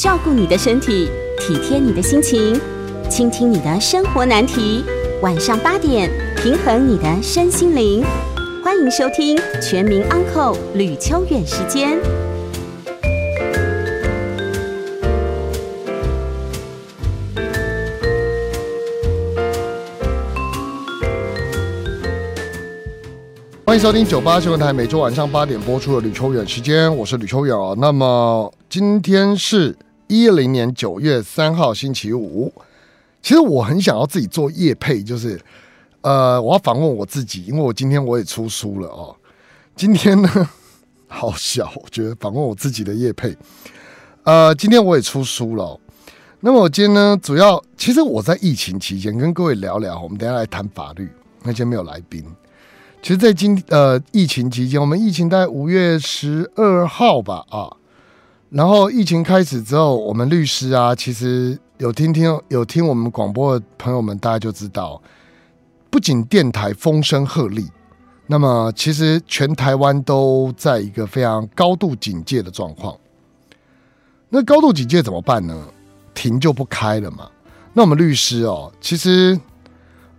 [0.00, 2.58] 照顾你的身体，体贴你的心情，
[3.10, 4.82] 倾听你的生活难题。
[5.20, 8.02] 晚上八点，平衡你的身心灵。
[8.64, 11.98] 欢迎收听《全民安扣吕秋远时间。
[23.66, 27.74] 欢迎收听九八新闻台每周晚上八点播出的吕秋远时间，我是吕秋远啊。
[27.76, 29.76] 那么今天是
[30.10, 32.52] 一零年九月三号星期五。
[33.22, 35.40] 其实我很想要自己做夜配，就是
[36.00, 39.14] 呃，我要访问我自己，因为我今天我也出书了哦。
[39.76, 40.50] 今天呢，
[41.06, 43.36] 好小，我觉得访问我自己的夜配。
[44.24, 45.78] 呃，今天我也出书了。
[46.40, 51.08] 那么我今天呢，主要其实我在疫情期间跟各位聊聊，我们等下来谈法律。
[51.44, 52.24] 那今天没有来宾。
[53.00, 57.70] 其实，在今呃疫情期间，我们疫情在五月十二号吧啊，
[58.50, 65.00] 然后疫情开始之后，我们律师啊，其实有听听有听我们广播的朋友们，大家就知道，
[65.88, 67.68] 不仅电台风声鹤唳，
[68.26, 72.96] 那么其实全台湾都在一个非常高度警戒的状况。
[74.28, 75.56] 那高度警戒怎么办呢？
[76.12, 77.30] 停就不开了嘛。
[77.72, 79.38] 那我们律师哦，其实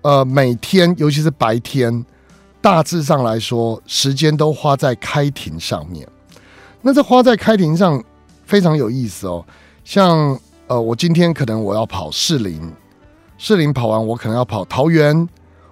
[0.04, 2.06] 呃每天，尤其是白天。
[2.62, 6.08] 大致上来说，时间都花在开庭上面。
[6.84, 8.04] 那这花在开庭上
[8.52, 9.46] 非常有意思哦。
[9.86, 12.62] 像呃，我今天可能我要跑士林，
[13.38, 15.28] 士林跑完我可能要跑桃园，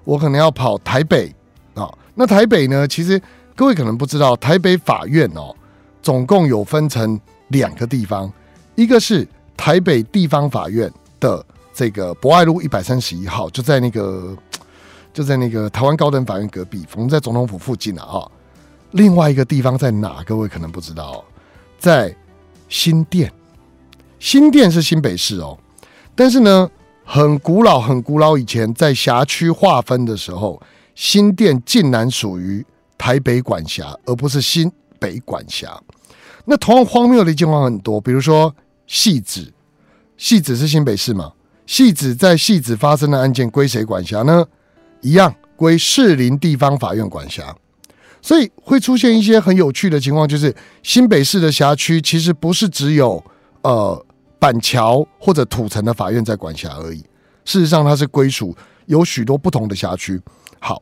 [0.05, 1.35] 我可能要跑台北
[1.73, 1.93] 啊。
[2.15, 3.21] 那台北呢，其实
[3.53, 5.53] 各位可能不知道，台北法院哦，
[6.01, 7.19] 总共有分成
[7.49, 8.31] 两个地方，
[8.75, 14.33] 一个是台北地方法院的这个博爱路一百三十一号，就在那个。
[15.11, 18.29] 就在那个台湾高等法院隔壁，我们在总统府附近啊。
[18.91, 20.23] 另外一个地方在哪？
[20.23, 21.25] 各位可能不知道，
[21.79, 22.15] 在
[22.69, 23.31] 新店。
[24.19, 25.57] 新店是新北市哦，
[26.15, 26.69] 但是呢，
[27.03, 30.61] 很古老、很古老以前在辖区划分的时候，
[30.93, 32.65] 新店竟然属于
[32.97, 35.81] 台北管辖，而不是新北管辖。
[36.45, 38.53] 那同样荒谬的情况很多，比如说
[38.87, 39.53] 戏子，
[40.17, 41.31] 戏子是新北市嘛？
[41.65, 44.45] 戏子在戏子发生的案件归谁管辖呢？
[45.01, 47.55] 一样归士林地方法院管辖，
[48.21, 53.23] 所以会出现一些很有趣的情况，就是新北市的辖区其实不是只有
[53.61, 54.05] 呃
[54.37, 56.99] 板桥或者土城的法院在管辖而已，
[57.45, 60.21] 事实上它是归属有许多不同的辖区。
[60.59, 60.81] 好，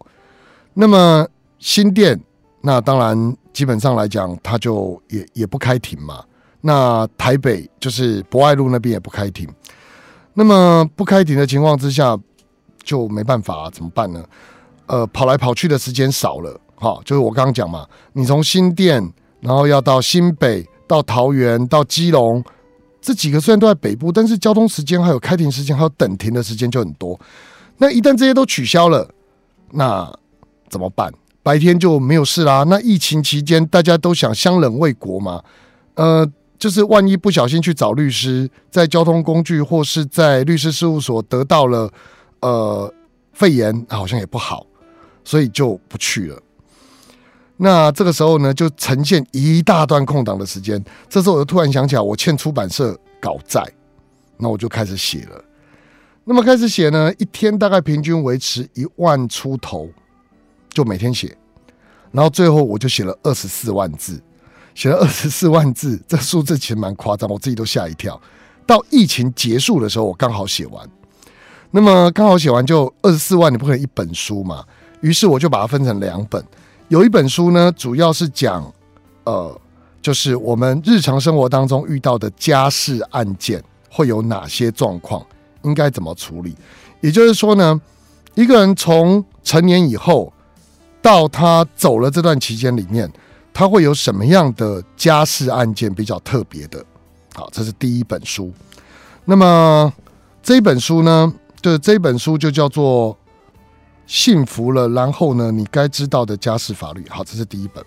[0.74, 1.28] 那么
[1.59, 2.20] 新店
[2.62, 6.24] 那当然基本上来讲，它就也也不开庭嘛。
[6.62, 9.48] 那台北就是博爱路那边也不开庭，
[10.34, 12.18] 那么不开庭的情况之下。
[12.84, 14.24] 就没办法，怎么办呢？
[14.86, 19.01] 呃，跑来跑去的时间少了，哈，就是我刚刚讲嘛，你从新店，
[19.41, 22.43] 然后要到新北，到桃园，到基隆，
[23.01, 27.19] 这几个虽然都在北部，但是交通时间还有开庭时间还有等庭的时间就很多。
[27.77, 29.09] 那一旦这些都取消了，
[29.71, 30.11] 那
[30.69, 31.13] 怎么办？
[31.43, 32.63] 白天就没有事啦。
[32.67, 35.44] 那疫情期间大家都想相忍为国嘛，
[35.95, 41.91] 呃，就是万一不小心去找律师，在交通工具或是在律师事务所得到了。
[42.39, 42.94] 呃，
[43.33, 44.63] 肺炎好像也不好，
[45.23, 46.39] 所以就不去了。
[47.57, 50.84] 那这个时候呢，就呈现一大段空档的时间。
[51.09, 53.63] 这时候我就突然想起来，我欠出版社稿债，
[54.38, 55.44] 那我就开始写了。
[56.23, 59.90] 那么开始写呢，一天大概平均维持一万出头，
[60.69, 61.35] 就每天写。
[62.12, 64.22] 然后最后我就写了二十四万字，
[64.75, 68.19] 写了二十四万字，这数字其实蛮夸张，我自己都吓一跳。
[68.66, 70.88] 到疫情结束的时候，我刚好写完。
[71.72, 74.63] 那么刚好写完就二十四万，你不可能一本书嘛？
[75.01, 76.44] 于是我就把它分成两本。
[76.90, 78.74] 有一本书呢，主要是讲，
[79.25, 79.59] 呃，
[80.02, 85.25] 就是我们日常生活当中遇到的家事案件会有哪些状况，
[85.64, 86.56] 应该怎么处理。
[87.02, 87.80] 也就是说呢，
[88.36, 90.31] 一个人从成年以后
[91.02, 93.12] 到他走了这段期间里面，
[93.54, 96.84] 他会有什么样的家事案件比较特别的？
[97.34, 98.52] 好，这是第一本书。
[99.25, 99.92] 那么
[100.42, 101.33] 这本书呢？
[101.60, 103.13] 就是这本书就叫做
[104.07, 107.06] 《幸福了》，然后呢，你该知道的家事法律。
[107.09, 107.83] 好，这是第一本。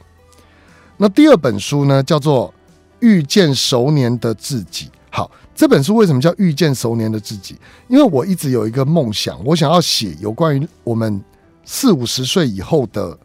[0.98, 2.48] 那第二本书呢，叫做
[3.00, 4.86] 《遇见熟年的自己》。
[5.10, 7.54] 好，这本书为什么叫《遇见熟年的自己》？
[7.88, 11.20] 因为我一直有一个梦想，我想要写有关于我们
[11.64, 13.18] 四五十岁以后的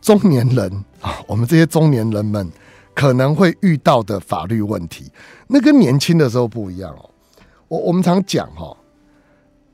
[0.00, 2.50] 中年人啊，我们这些中年人们
[2.94, 5.12] 可能会遇到的法律问题。
[5.46, 7.10] 那跟年轻的时候不一样哦。
[7.68, 8.74] 我我们常讲哈。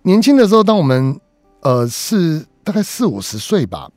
[0.03, 1.19] 年轻的时候，当我们
[1.61, 3.90] 呃是大概四五十岁吧，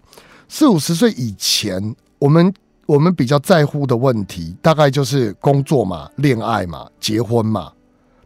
[0.49, 2.53] 四五十岁以前，我们
[2.85, 7.71] 我们比较在乎的问题，大概就是工作嘛、恋爱嘛、结婚嘛，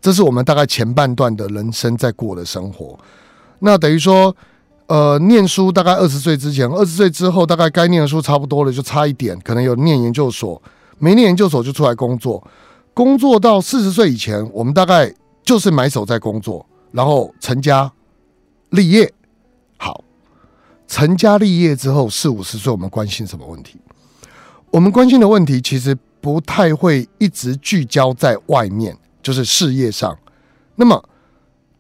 [0.02, 2.98] 这是我们大概前半段的人生在过的生活。
[3.60, 4.36] 那等于说，
[4.88, 10.62] 呃，念书大概二十岁之前，二十岁之后大概该念的书差不多了，就差一点，可能有念研究所，
[10.98, 12.46] 没念研究所就出来工作。
[12.94, 17.90] 工作到四十岁以前，我们大概就是埋手在工作，然后成家
[18.72, 19.12] 立业。
[19.78, 20.04] 好，
[20.92, 23.80] 成家立业之后，四五十岁，我们关心什么问题？
[24.72, 28.94] 我们关心的问题其实不太会一直聚焦在外面，
[29.24, 30.14] 就是事业上。
[30.76, 31.02] 那么，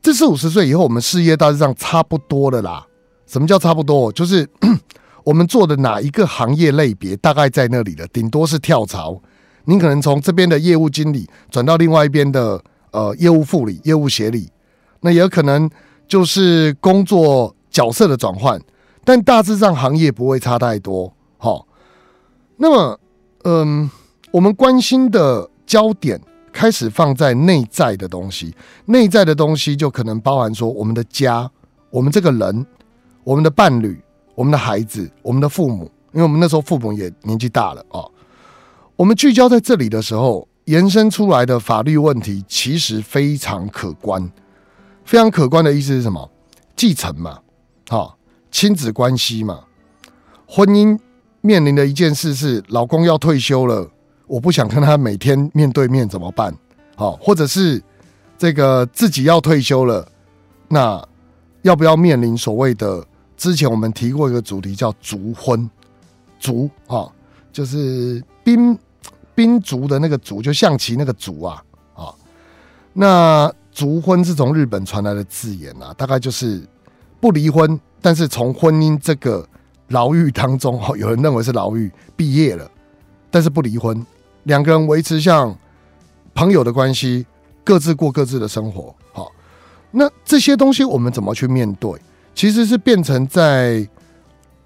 [0.01, 2.87] 这四五十岁以后，我们事业大致上差不多了啦。
[3.27, 4.09] 什么叫差不多？
[4.13, 4.49] 就是
[5.25, 9.21] 我们做的哪一个行业类别，大概在那里了，顶多是跳槽。
[9.65, 14.49] 您可能从这边的业务经理转到另外一边的呃业务副理、业务协理，
[15.01, 15.69] 那也有可能
[16.07, 17.53] 就是工作。
[17.71, 18.59] 角色的转换，
[19.03, 21.13] 但大致上行业不会差太多。
[21.37, 21.67] 好，
[22.57, 22.99] 那么，
[23.43, 23.89] 嗯，
[24.31, 26.21] 我们关心的焦点
[26.51, 28.53] 开始放在内在的东西，
[28.85, 31.49] 内在的东西就可能包含说我们的家、
[31.89, 32.65] 我们这个人、
[33.23, 33.99] 我们的伴侣、
[34.35, 38.05] 我们的孩子、我们的父母，因为我们那时候父母也年纪大了啊。
[38.95, 44.31] 我们聚焦在这里的时候，延伸出来的法律问题其实非常可观，
[45.03, 46.29] 非常可观的意思是什么？
[46.75, 47.39] 继承嘛。
[47.89, 48.17] 好，
[48.51, 49.61] 亲子关系嘛，
[50.45, 50.99] 婚姻
[51.39, 53.89] 面临的一件事是，老公要退休了，
[54.27, 56.53] 我不想跟他每天面对面，怎么办？
[56.95, 57.81] 好，或者是
[58.37, 60.05] 这个自己要退休了，
[60.67, 61.01] 那
[61.61, 63.03] 要不要面临所谓的？
[63.37, 65.67] 之前我们提过一个主题叫“族婚”，
[66.37, 67.09] 族啊，
[67.51, 68.77] 就是兵
[69.33, 71.63] 兵族的那个族，就象棋那个族啊
[71.95, 72.13] 啊。
[72.93, 76.61] 那族婚是从日本传来的字眼啊，大概就是。
[77.21, 79.47] 不离婚，但是从婚姻这个
[79.89, 82.69] 牢狱当中， 哈，有人认为是牢狱毕业了，
[83.29, 84.03] 但是不离婚，
[84.43, 85.55] 两个人维持像
[86.33, 87.23] 朋友的关系，
[87.63, 89.31] 各自过各自的生活，好，
[89.91, 91.93] 那这些东西我们怎么去面对？
[92.33, 93.87] 其实是变成在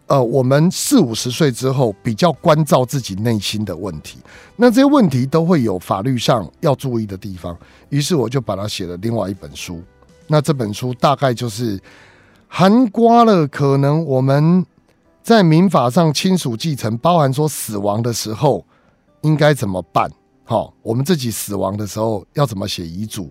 [0.08, 4.20] 呃，我们四五十岁之后比较关照自己内心的问题，
[4.56, 7.58] 那这些问题都会有法律上要注意的地方，
[7.90, 9.82] 于是我就把它写了另外一本书，
[10.28, 11.78] 那这本书大概就是。
[12.48, 14.66] 含刮了可能我们
[15.22, 18.66] 在民法上亲属继承，包含说死亡的时候
[19.22, 20.10] 应该怎么办？
[20.46, 23.30] 好，我们自己死亡的时候要怎么写遗嘱，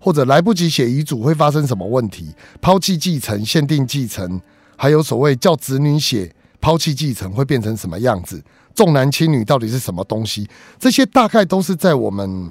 [0.00, 2.34] 或者来不及写遗嘱会发生什么问题？
[2.60, 4.40] 抛弃继承、限定继承，
[4.76, 8.42] 还有所谓叫子女写抛弃继承会变成什么样子？
[8.74, 10.48] 重男轻女到底是什么东西？
[10.78, 12.48] 这些大概都是在我们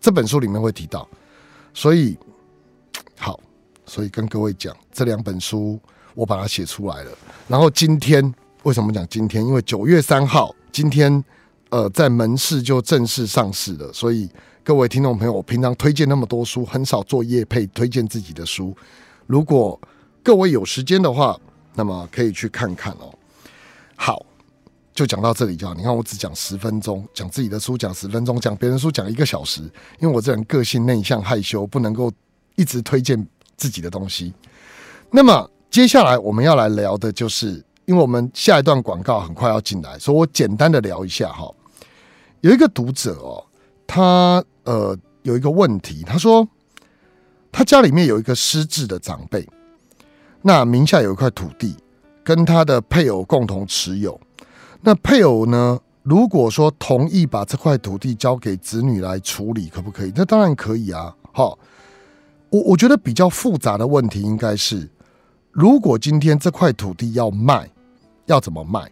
[0.00, 1.08] 这本书里面会提到，
[1.72, 2.18] 所以。
[3.86, 5.78] 所以跟各位讲，这两本书
[6.14, 7.10] 我把它写出来了。
[7.48, 9.44] 然后今天为什么讲今天？
[9.44, 11.22] 因为九月三号，今天
[11.68, 13.92] 呃在门市就正式上市了。
[13.92, 14.28] 所以
[14.62, 18.74] 各位听众朋友，我平常推荐那么多书，很少做业配推荐自己的书。
[19.26, 19.78] 如果
[20.22, 21.38] 各位有时间的话，
[21.74, 23.12] 那么可以去看看哦。
[23.96, 24.24] 好，
[24.94, 25.74] 就讲到这里就好。
[25.74, 29.60] 你看我只讲十分钟，讲自己的书讲十分钟，讲别人书讲一个小时。
[29.98, 32.10] 因为我这人个性内向害羞，不能够
[32.56, 33.26] 一直推荐。
[33.56, 34.32] 自己的东西。
[35.10, 41.48] 那么接下来我们要来聊的就是，因为我们下一段广告很快要进来，所以我简单的聊一下哈。
[42.40, 43.44] 有一个读者哦，
[43.86, 46.46] 他呃有一个问题，他说
[47.50, 49.48] 他家里面有一个失智的长辈，
[50.42, 51.76] 那名下有一块土地，
[52.22, 54.20] 跟他的配偶共同持有。
[54.82, 60.12] 那配偶呢，如果说同意把这块土地交给子女来处理，可不可以？
[60.14, 61.58] 那当然可以啊，好。
[62.54, 64.88] 我我觉得比较复杂的问题应该是，
[65.50, 67.68] 如果今天这块土地要卖，
[68.26, 68.88] 要怎么卖？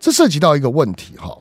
[0.00, 1.38] 这涉及到一个问题哈。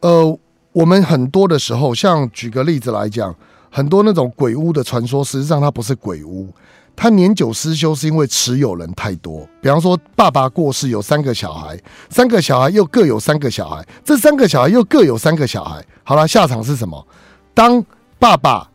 [0.00, 0.38] 呃，
[0.72, 3.36] 我们很多的时候，像举个例子来讲，
[3.70, 6.48] 很多那种鬼屋的传说，实际上它不是鬼屋，
[6.96, 9.46] 它年久失修是因为持有人太多。
[9.60, 11.78] 比方说，爸爸过世有三个小孩，
[12.08, 15.84] 三个小孩又各有三个小孩，这三个小孩又各有三个小孩。
[16.02, 17.06] 好了，下场是什么？
[17.52, 17.84] 当
[18.18, 18.70] 爸爸、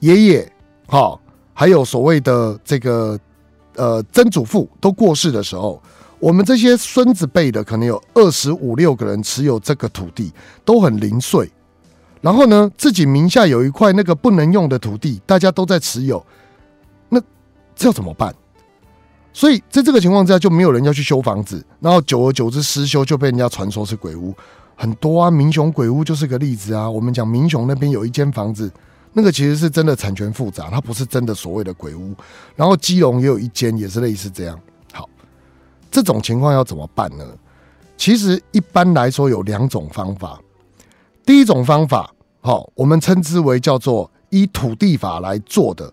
[0.00, 0.50] 爷爷。
[0.92, 1.18] 好，
[1.54, 3.18] 还有所谓的这个
[3.76, 5.82] 呃曾祖父都过世的时候，
[6.18, 10.30] 我们这些孙子辈的可能有二十五六个人持有这个土地，
[10.66, 11.50] 都很零碎。
[12.20, 16.22] 然后呢，自己名下有一块那个不能用的土地，大家都在持有，
[17.08, 17.18] 那
[17.74, 18.34] 这要怎么办？
[19.32, 24.34] 所以在这个情况之下，就没有人要去修房子，然后久而久之失修，就被人家传说是鬼屋，
[24.76, 25.30] 很多啊。
[25.30, 26.90] 明雄鬼屋就是个例子啊。
[26.90, 28.70] 我们讲明雄那边有一间房子。
[29.12, 32.14] 那个其实是真的产权复杂，它不是真的所谓的鬼屋。
[32.56, 34.58] 然后基隆也有一间，也是类似这样。
[34.92, 35.08] 好，
[35.90, 37.24] 这种情况要怎么办呢？
[37.96, 40.40] 其实一般来说有两种方法。
[41.24, 45.92] 第一种方法，好，我们称之为叫做依土地法来做的，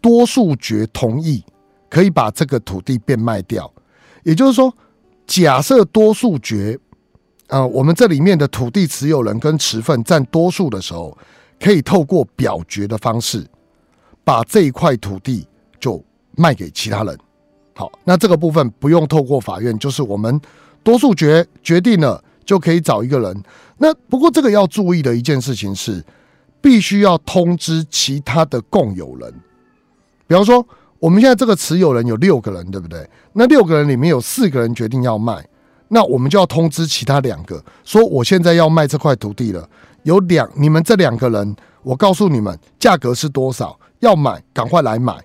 [0.00, 1.42] 多数决同意
[1.88, 3.72] 可以把这个土地变卖掉。
[4.22, 4.72] 也就是说，
[5.26, 6.78] 假设多数决，
[7.48, 11.16] 呃，我们这里面的土地持有人跟持份占多数的时候，
[11.60, 13.46] 可以透过表决的方式，
[14.24, 15.46] 把这一块土地
[15.78, 16.02] 就
[16.36, 17.16] 卖给其他人。
[17.74, 20.40] 好，那这个部分不用透过法院，就是我们
[20.82, 23.42] 多数决决定了，就可以找一个人。
[23.78, 26.04] 那不过这个要注意的一件事情是，
[26.60, 29.32] 必须要通知其他的共有人。
[30.26, 30.66] 比方说，
[30.98, 33.08] 我们现在这个持有人有六个人，对不对？
[33.32, 35.46] 那六个人里面有四个人决定要卖，
[35.88, 39.68] 那我们就要通知其他两个，说我现在要卖这块土地了。
[40.02, 45.16] 有两，你们这两个人，我告诉你们价格是多少，要买赶快来买。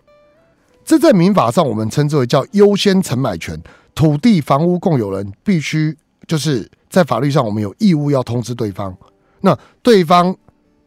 [0.83, 3.59] 这在民法上我们称之为叫优先承买权，
[3.95, 8.95] 土地房屋共有人必须就是在法律上我们有义务要通知对方，
[9.41, 10.35] 那对方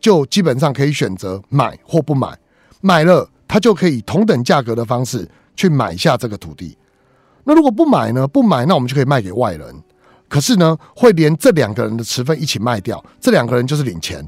[0.01, 2.39] 就基本上可以选择买或不买，
[2.81, 6.77] 买了他就可以同等价格的方式去买下这个土地。
[7.45, 8.29] 那如果不买呢？
[8.29, 9.83] 不买那我们就可以卖给外人，
[10.29, 14.27] 可是呢会连这两个人的持份一起卖掉，这两个人就是领钱，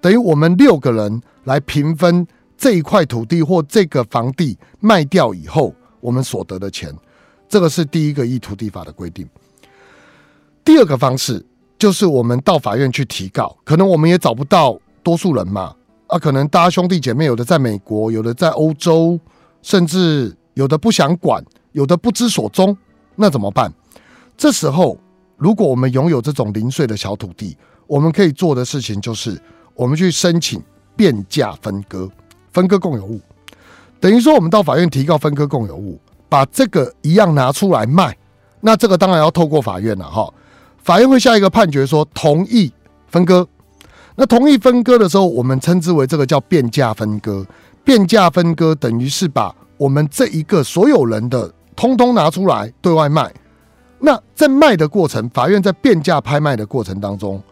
[0.00, 2.26] 等于我们六个人来平分。
[2.60, 6.92] 这一块土地或这个房地卖掉以后，我们所得的钱，
[7.48, 9.24] 这个是第一个依土地法的规定。
[10.64, 11.46] 第二个方式
[11.78, 15.72] 就是我们到法院去提告，可能我们也找不到多数人嘛，
[16.08, 19.16] 啊，可能大家兄弟姐妹有的在美国，有的在欧洲，
[19.62, 21.40] 甚至有的不想管，
[21.70, 22.76] 有的不知所踪，
[23.14, 23.72] 那怎么办？
[24.36, 24.98] 这时候，
[25.38, 29.40] 如果我们拥有这种零碎的小土地，我们可以做的事情就是，
[29.74, 30.60] 我们去申请
[30.94, 32.10] 变价分割。
[32.50, 33.20] 分割共有物，
[34.00, 38.16] 等于说我们到法院提告分割共有物，把这个一样拿出来卖，
[38.60, 40.28] 那这个当然要透过法院了哈。
[40.82, 42.72] 法院会下一个判决说同意
[43.06, 43.46] 分割，
[44.16, 47.46] 那同意分割的时候，我们称之为这个叫变价分割。
[47.84, 53.32] 变价分割等于是把我们这一个所有人的通通拿出来对外卖。
[54.00, 57.42] 那在卖的过程，法院在变价拍卖的过程当中，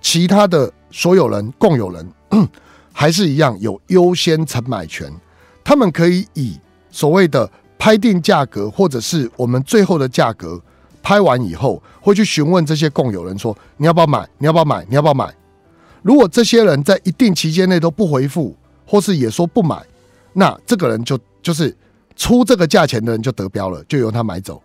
[0.00, 2.08] 其他的所有人共有人。
[2.92, 5.08] 还是一样有优先承买权，
[5.62, 6.58] 他们可以以
[6.90, 10.60] 所谓的拍定价格，或者是我们最后的价格
[11.00, 14.28] 拍完以后，会去询问这些共有人说：你要不要买？
[14.38, 14.84] 你要不要买？
[14.88, 15.32] 你要不要买？
[16.02, 18.52] 如果这些人在一定期间内都不回复，
[18.84, 19.80] 或是也说不买，
[20.32, 21.72] 那这个人就就是
[22.16, 24.60] 出这个价钱的人就得标了，就由他买走。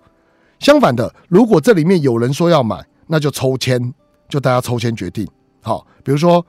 [0.63, 3.93] 相反的，如果这里面有人说要买，那就抽签，
[4.27, 5.27] 就大家抽签决定。
[5.61, 6.43] 好，比如说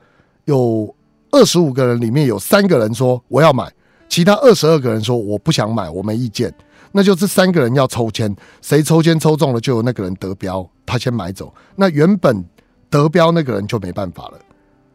[0.47, 0.95] 有。
[1.37, 3.69] 二十五个人里面有三个人说我要买，
[4.09, 6.55] 其他二十二个人说我不想买，我没意见。
[6.93, 11.53] 那就这三个人要抽签，谁抽签抽中了，就由那个人得标，他先买走。
[11.75, 12.45] 那原本
[12.89, 14.39] 得标那个人就没办法了。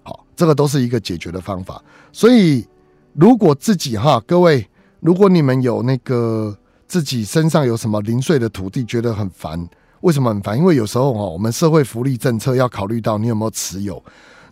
[0.01, 1.83] 好，这个都是一个解决的方法。
[2.13, 2.65] 所以，
[3.11, 4.65] 如果自己哈，各位，
[5.01, 6.57] 如果你们有那个
[6.89, 9.69] 自己身上有什么零碎的土地，觉得很烦，
[10.01, 10.57] 为什么很烦？
[10.57, 14.03] 因为有时候哈，我们社会福利政策要考虑到你有没有持有。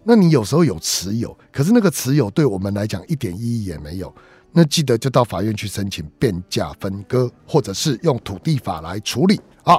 [0.03, 4.13] 那你有时候有持有，可是那个持有对我们来讲一点意义也没有。
[4.53, 9.77] 那记得就到法院去申请变价分割，或者是用土地法来处理啊。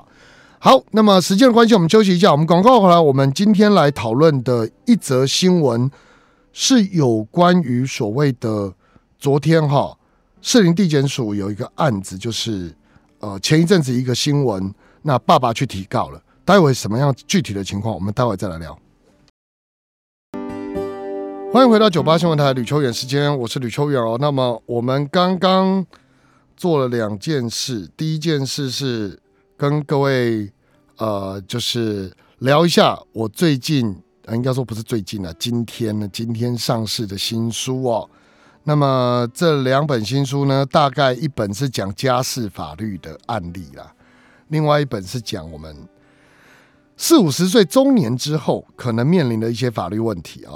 [0.59, 2.33] 好，那么时间的关系，我们休息一下。
[2.33, 5.91] 我们广告回来，我们今天来讨论的一则新闻
[6.53, 8.75] 是有关于所谓的
[9.19, 9.97] 昨天哈，
[10.51, 12.75] 士林地检署有一个案子，就是
[13.19, 16.19] 呃前一阵子一个新闻，那爸爸去提告了。
[16.43, 18.75] 待会什么样具体的情况，我们待会再来聊。
[21.53, 24.17] 欢迎回到九八新闻台吕秋远时间，我是吕秋远哦。
[24.19, 25.85] 那么我们刚刚
[26.57, 29.21] 做了两件事，第一件事是
[29.55, 30.51] 跟各位
[30.97, 33.95] 呃，就是聊一下我最近，
[34.33, 38.09] 应该说不是最近了，今天呢，今天上市的新书哦。
[38.69, 43.95] 那么这两本新书呢，大概一本是讲家事法律的案例啦，
[44.49, 45.75] 另外一本是讲我们
[46.95, 50.53] 四五十岁中年之后可能面临的一些法律问题啊。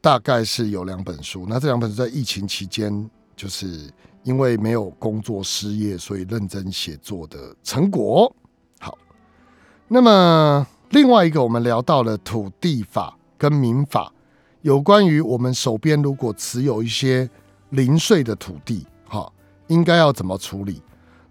[0.00, 3.90] 大概是有两本书，那这两本是在疫情期间，就是
[4.22, 8.32] 因为没有工作失业，所以认真写作的成果。
[8.78, 8.96] 好，
[9.88, 14.12] 那么另外一个，我们聊到了土地法跟民法，
[14.62, 17.28] 有关于我们手边如果持有一些
[17.70, 19.30] 零碎的土地，哈，
[19.66, 20.82] 应该要怎么处理？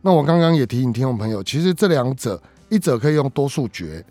[0.02, 4.06] 那我刚刚也提醒听众朋友，其实这两者，一者可以用多数决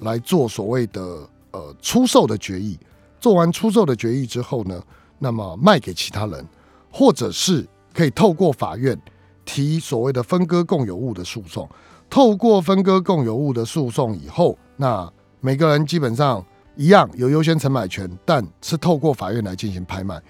[0.00, 1.02] 来做所谓的
[1.50, 2.78] 呃出售的决议。
[3.18, 4.82] 做完出售的决议之后呢，
[5.18, 6.46] 那么卖给其他人，
[6.90, 9.00] 或者是可以透过法院
[9.44, 11.68] 提所谓的分割共有物的诉讼。
[12.10, 15.10] 透过分割共有物的诉讼以后，那
[15.40, 16.44] 每个人基本上
[16.76, 20.20] 一样有优先承买权，但是透过法院来进行拍卖。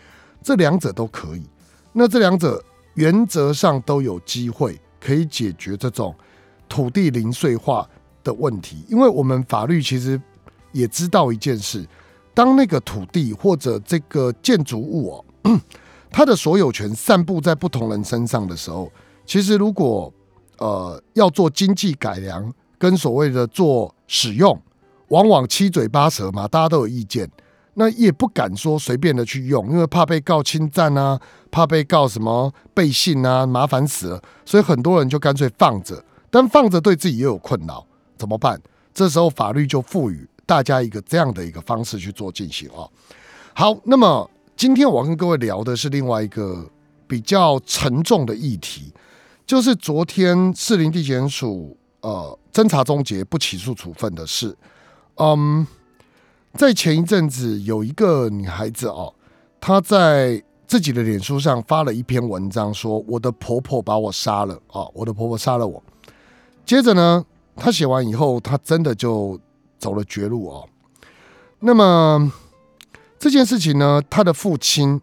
[0.42, 1.42] 这两者都可以。
[1.92, 2.62] 那这两者
[2.94, 6.14] 原则上都有机会可以解决这种
[6.68, 7.88] 土地零碎化
[8.24, 10.20] 的问题，因为我们法律其实
[10.72, 11.86] 也知道一件事：
[12.34, 15.60] 当那个土地或者这个建筑物哦，
[16.10, 18.90] 它的所有权散布在不同人身上的时候，
[19.26, 20.12] 其实如果
[20.58, 24.58] 呃要做经济改良跟所谓的做使用，
[25.08, 27.30] 往往七嘴八舌嘛，大家都有意见。
[27.74, 31.18] 那也不敢说随便的去用，因为怕被告侵占啊，
[31.50, 34.22] 怕被告什么背信啊，麻烦死了。
[34.44, 37.86] 所以很多人就干脆放着，但放着对自己又有困扰，
[38.18, 38.60] 怎么办？
[38.92, 42.84] 这时候法律就赋予大家一个这样的一个方式去做进行啊。
[43.54, 46.68] 好，那么今天我要跟各位聊的是另外一个
[47.06, 48.92] 比较沉重的议题，
[49.46, 54.54] 就是昨天士林地检署呃侦查终结不起诉处分的事，
[55.16, 55.66] 嗯。
[56.54, 59.14] 在前一阵子，有一个女孩子哦，
[59.60, 65.82] 她在自己的脸书上发了一篇文章，说我的婆婆把我杀了啊，我的婆婆杀了我。
[66.66, 67.24] 接着呢，
[67.56, 69.40] 她写完以后，她真的就
[69.78, 70.68] 走了绝路哦。
[71.60, 72.30] 那么
[73.18, 75.00] 这件事情呢，她的父亲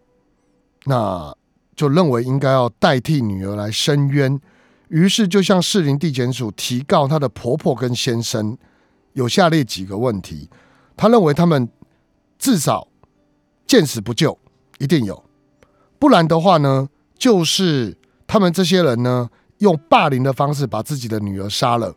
[0.85, 1.35] 那
[1.75, 4.39] 就认为应该要代替女儿来申冤，
[4.89, 8.55] 于是就向士林地检署提告她的婆婆跟先生
[9.13, 10.47] 有下列几个问题。
[10.99, 11.69] 他认为他们
[12.37, 12.89] 至少
[13.65, 14.37] 见死不救，
[14.79, 15.23] 一定有，
[15.97, 19.29] 不然的话呢，就是他们这些人呢
[19.59, 21.95] 用霸凌的方式把自己的女儿杀了。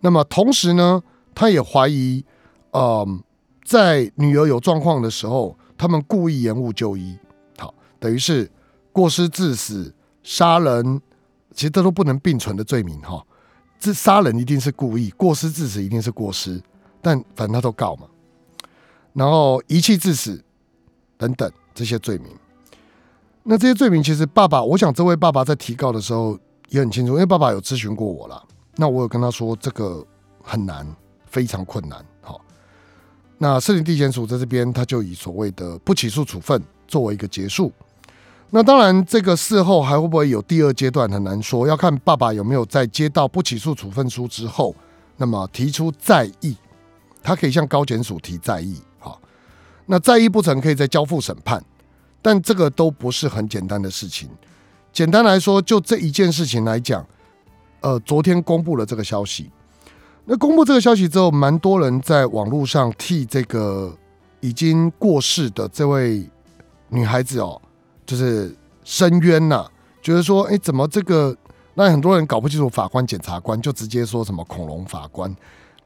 [0.00, 1.02] 那么同时呢，
[1.34, 2.24] 他也怀疑，
[2.70, 3.22] 嗯，
[3.62, 7.18] 在女儿有状况的时候，他们故意延误就医，
[7.58, 8.50] 好，等于是
[8.90, 11.02] 过失致死、杀人，
[11.52, 13.22] 其实这都不能并存的罪名哈。
[13.78, 16.58] 这杀人一定是故意，过失致死一定是过失。
[17.00, 18.06] 但反正他都告嘛，
[19.12, 20.42] 然后遗弃致死
[21.16, 22.28] 等等这些罪名，
[23.44, 26.38] 那这些罪名其实爸爸，我想这位爸爸在提告的时候
[26.68, 28.42] 也很清楚，因为爸爸有咨询过我了。
[28.76, 30.04] 那我有跟他说这个
[30.42, 30.86] 很难，
[31.26, 32.04] 非常困难。
[32.20, 32.40] 好，
[33.38, 37.72] 那市林地检署在这边他就以所谓的不起诉处分作为一个结束。
[38.50, 44.74] 那当然，这个事后还会不会有第二阶段很难说，要看爸爸有没有在接到不起诉处分书之后，
[45.16, 46.56] 那么提出再议。
[47.28, 49.20] 他可以向高检署提在意，好，
[49.84, 51.62] 那在意不成，可以再交付审判，
[52.22, 54.30] 但这个都不是很简单的事情。
[54.94, 57.06] 简单来说，就这一件事情来讲，
[57.80, 59.50] 呃，昨天公布了这个消息，
[60.24, 63.94] 那公布这个消息之后，蛮多人在网络上替这个
[64.40, 66.26] 已经过世的这位
[66.88, 67.60] 女孩子哦，
[68.06, 69.66] 就是申冤呐，
[70.00, 71.36] 觉得说，哎，怎么这个？
[71.74, 75.30] 那很多人搞不清楚法官、检察官，就直接说什么恐龙法官。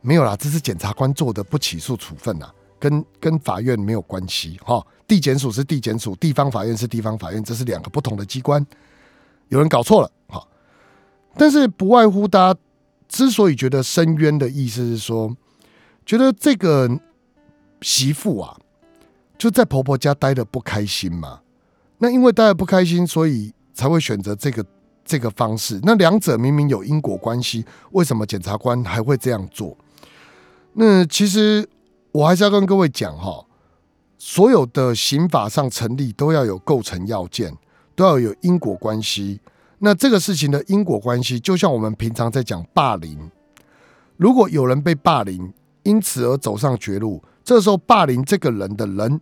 [0.03, 4.85] 没有啦，这是检察官做的不起诉处分呐，跟跟法院没有关系哈。
[5.07, 8.65] 地检署是地检署，地方法院是地方法院，这是两个不同的机关。
[9.49, 10.47] 有人搞错了哈。
[11.37, 12.61] 但是不外乎大家
[13.09, 15.37] 之所以觉得深冤的意思是说，
[16.05, 16.99] 觉得这个
[17.81, 18.59] 媳妇啊
[19.39, 21.41] 就在婆婆家待的不开心嘛。
[21.99, 24.65] 那因为待的不开心，所以才会选择这个
[25.05, 25.79] 这个方式。
[25.85, 29.77] 那两者明明有因果关系，为什么检察官还会这样做？
[30.75, 31.69] 那其实
[32.13, 33.45] 我还是要跟各位讲哈，
[34.19, 37.57] 所有的刑法上成立都要有构成要件，
[37.95, 39.41] 都要有因果关系。
[39.79, 43.31] 那这个事情的因果关系，就像我们平常在讲霸凌，
[44.17, 49.21] 如果有人被霸凌，因此而走上绝路，这时候霸凌这个人的人，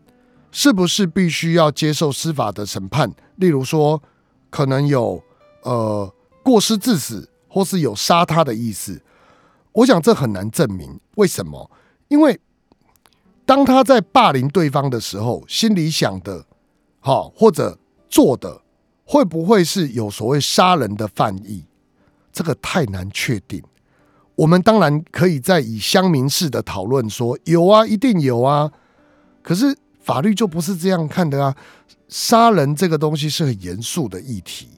[0.52, 3.10] 是不是必须要接受司法的审判？
[3.36, 4.02] 例如说，
[4.50, 5.22] 可能有
[5.62, 6.12] 呃
[6.44, 9.00] 过失致死，或是有杀他的意思。
[9.72, 11.70] 我想这很难证明，为什么？
[12.08, 12.40] 因为
[13.44, 16.44] 当他在霸凌对方的时候，心里想的，
[16.98, 17.78] 好或者
[18.08, 18.62] 做的，
[19.04, 21.64] 会不会是有所谓杀人的犯意？
[22.32, 23.62] 这个太难确定。
[24.36, 28.70] 我们当然可以在以乡民式的讨论说，有啊，一定有啊。
[29.42, 31.54] 可是法律就不是这样看的啊。
[32.08, 34.68] 杀人这个东西是很严肃的议题。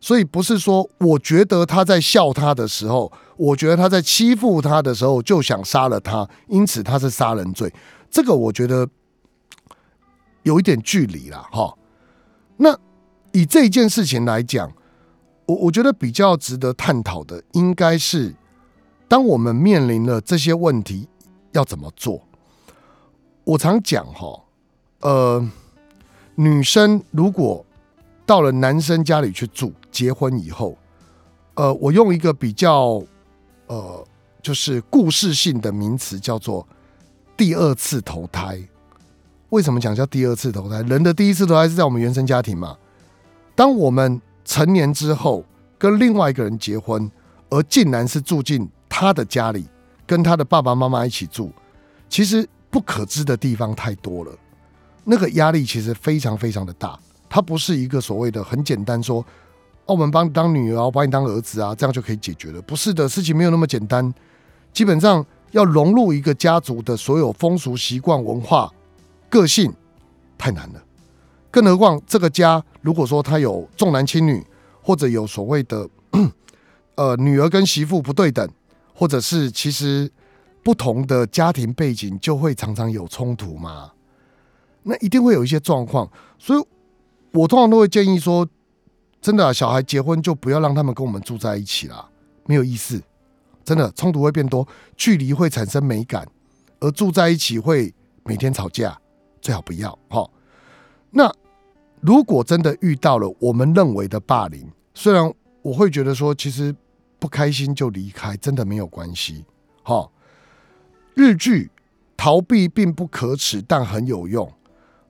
[0.00, 7.72] 所以不是说，我觉得他在笑他的时候，我觉得他在欺负他的时候就想杀了他，因此他是杀人罪。
[8.10, 8.86] 这个我觉得
[10.42, 11.74] 有一点距离了哈。
[12.56, 12.78] 那
[13.32, 14.70] 以这件事情来讲，
[15.46, 18.34] 我我觉得比较值得探讨的，应该是
[19.06, 21.08] 当我们面临了这些问题
[21.52, 22.20] 要怎么做。
[23.44, 24.44] 我常讲哈，
[25.00, 25.50] 呃，
[26.34, 27.64] 女生如果
[28.26, 29.72] 到了男生家里去住。
[29.90, 30.76] 结婚以后，
[31.54, 33.02] 呃，我用一个比较
[33.68, 34.06] 呃，
[34.42, 36.66] 就是故事性的名词叫做
[37.36, 38.60] “第二次投胎”。
[39.50, 40.82] 为什么讲叫第二次投胎？
[40.82, 42.76] 人的第一次投胎是在我们原生家庭嘛？
[43.54, 45.44] 当我们成年之后，
[45.78, 47.10] 跟另外一个人结婚，
[47.48, 49.66] 而竟然是住进他的家里，
[50.06, 51.50] 跟他的爸爸妈妈一起住，
[52.08, 54.32] 其实不可知的地方太多了。
[55.04, 59.24] 那个压力其实非常非常的大，它不是一个所谓的很简单说，
[59.88, 62.62] 澳门帮你当女儿，我把你当儿子啊，这样就可以解决了。
[62.62, 64.12] 不是的，事情没有那么简单。
[64.72, 68.70] 基本上要融入一个家族的所有风俗习惯、文化、
[69.30, 69.72] 个性，
[70.36, 70.82] 太难了。
[71.50, 74.44] 更何况这个家，如果说他有重男轻女，
[74.82, 75.88] 或者有所谓的
[76.96, 78.46] 呃女儿跟媳妇不对等，
[78.94, 80.10] 或者是其实
[80.62, 83.92] 不同的家庭背景，就会常常有冲突嘛。
[84.82, 86.62] 那一定会有一些状况，所以
[87.32, 88.46] 我通常都会建议说，
[89.20, 92.08] 真的，小孩结婚就不要让他们跟我们住在一起啦，
[92.46, 93.02] 没有意思。
[93.64, 96.26] 真的，冲突会变多，距离会产生美感，
[96.80, 97.92] 而住在一起会
[98.24, 98.98] 每天吵架，
[99.42, 99.98] 最好不要。
[100.08, 100.26] 哈，
[101.10, 101.30] 那
[102.00, 106.74] 如果真的遇到了我们认为的霸凌，虽然我会觉得说，其实
[107.18, 109.44] 不开心就离开，真的没有关系。
[109.82, 110.08] 哈，
[111.14, 111.70] 日剧
[112.16, 114.50] 逃避并不可耻，但很有用。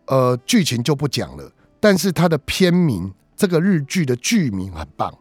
[0.07, 5.16] 呃，剧情就不讲了，但是它的片名，这个日剧的剧名很棒，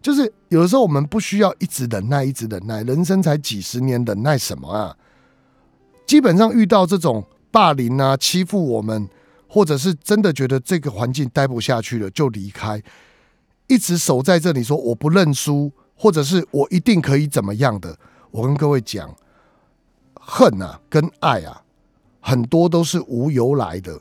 [0.00, 4.96] 就是有的时候我们不需要一直忍耐，一直忍耐，人生才几十年，忍耐什么啊？
[6.06, 9.06] 基本上遇到这种霸凌啊、欺负我们，
[9.46, 12.82] 或者是真的觉得这个环境待不下去了，就离开，
[13.66, 17.98] 一直守在这里，说我不认输，或者是我一定可以怎么样的？
[18.30, 19.14] 我跟各位讲，
[20.14, 21.62] 恨啊，跟爱啊，
[22.20, 24.00] 很多都是无由来的。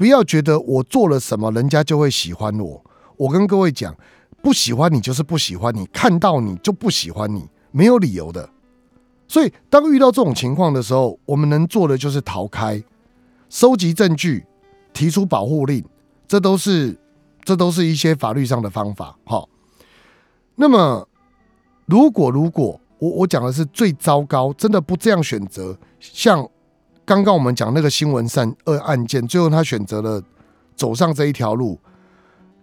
[0.00, 2.82] 不要觉得我做了什么，人家就会喜欢我。
[3.18, 3.94] 我跟各位讲，
[4.40, 8.48] 不喜欢你就是不喜欢你，看到你就不喜欢你，没有理由的。
[9.28, 12.82] 所以，当遇到这种情况的时候，我们能做的就是逃开，
[13.50, 14.46] 收集证据，
[14.94, 15.84] 提出保护令，
[16.26, 16.98] 这都是
[17.44, 19.18] 这都是一些法律上的方法。
[19.24, 19.50] 好，
[20.54, 21.06] 那么
[21.84, 26.48] 如果如果我我讲的是最糟糕，真的不这样选择，像。
[27.10, 30.22] 刚刚我们讲那个新闻上二案件，最后他选择了
[30.76, 31.76] 走上这一条路。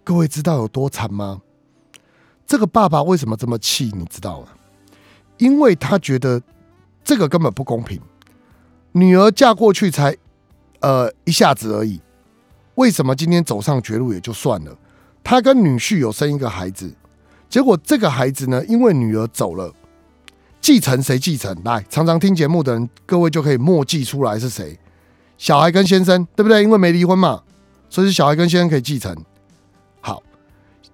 [0.05, 1.41] 各位知道有多惨吗？
[2.45, 3.91] 这个爸爸为什么这么气？
[3.93, 4.47] 你知道吗？
[5.36, 6.41] 因为他觉得
[7.03, 7.99] 这个根本不公平。
[8.93, 10.15] 女儿嫁过去才
[10.79, 11.99] 呃一下子而已，
[12.75, 14.73] 为什么今天走上绝路也就算了？
[15.25, 16.95] 他跟女婿有生一个孩子，
[17.49, 19.73] 结果这个孩子呢，因为女儿走了。
[20.67, 21.58] 继承谁继承？
[21.63, 24.77] 来，常常听节目的人，各位就可以默记出来是谁。
[25.38, 26.62] 小孩跟先生，对不对？
[26.62, 27.41] 因为没离婚嘛，
[27.89, 29.15] 所以小孩跟先生可以继承。
[30.01, 30.21] 好，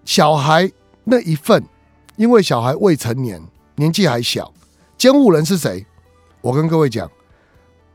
[0.05, 0.71] 小孩
[1.05, 1.63] 那一份，
[2.17, 3.41] 因为小孩未成年，
[3.77, 4.53] 年纪还小，
[4.95, 5.83] 监护人是谁？
[6.41, 7.09] 我跟各位讲，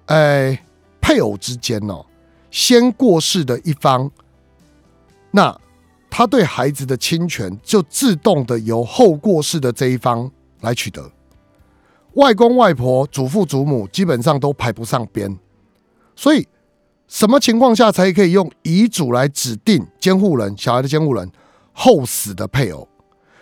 [0.06, 0.60] 哎，
[1.00, 2.04] 配偶之间哦，
[2.50, 4.10] 先过世的一方，
[5.30, 5.56] 那
[6.10, 10.28] 他对孩子的侵权就自动的由后过世的这一方
[10.62, 11.08] 来取得。
[12.14, 15.38] 外公外婆、祖父祖母基本上都排不上边，
[16.16, 16.48] 所以
[17.06, 20.56] 什么情况下才可以用遗嘱来指定监护人？
[20.56, 21.30] 小孩的监护人
[21.72, 22.88] 后死的配偶，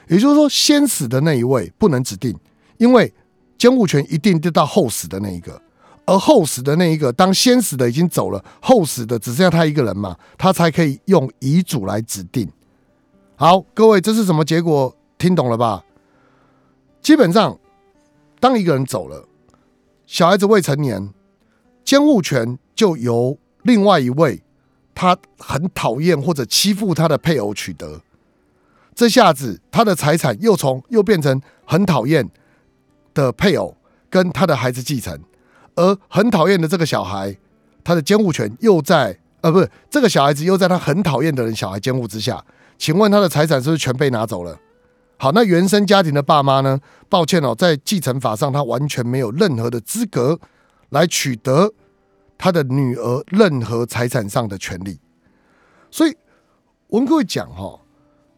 [0.08, 2.36] 也就是说，先死的那一位不能指定，
[2.76, 3.10] 因为
[3.56, 5.62] 监护权一定得到后死的那一个，
[6.04, 12.46] 而后死的那一个，当先死的已经走了，后死的只剩下他一个人嘛，他才可以用遗嘱来指定。
[13.36, 14.94] 好，各位，这是什么结果？
[15.16, 15.82] 听懂了吧？
[17.00, 17.58] 基本上。
[18.38, 19.26] 当一个人走了，
[20.06, 21.12] 小孩子未成年，
[21.84, 24.42] 监护权就由另外一位
[24.94, 28.02] 他很讨厌或者欺负他的配偶取得。
[28.94, 32.30] 这下子他的财产又从又变成很讨厌
[33.12, 33.76] 的配偶
[34.08, 35.20] 跟他的孩子继承，
[35.74, 37.36] 而很讨厌的这个小孩，
[37.84, 42.42] 他的监护权又在呃不是这个小孩子又在他很讨厌的人小孩监护之下，
[42.78, 44.58] 请问他的财产是不是全被拿走了？
[45.18, 46.78] 好，那原生家庭的爸妈呢？
[47.08, 50.38] 抱歉哦，在继承法上，他完全没有任何的资格
[50.90, 51.72] 来取得
[52.36, 55.00] 他的女儿任何财产上的权利。
[55.90, 56.14] 所以，
[56.88, 57.80] 我跟各位讲哈，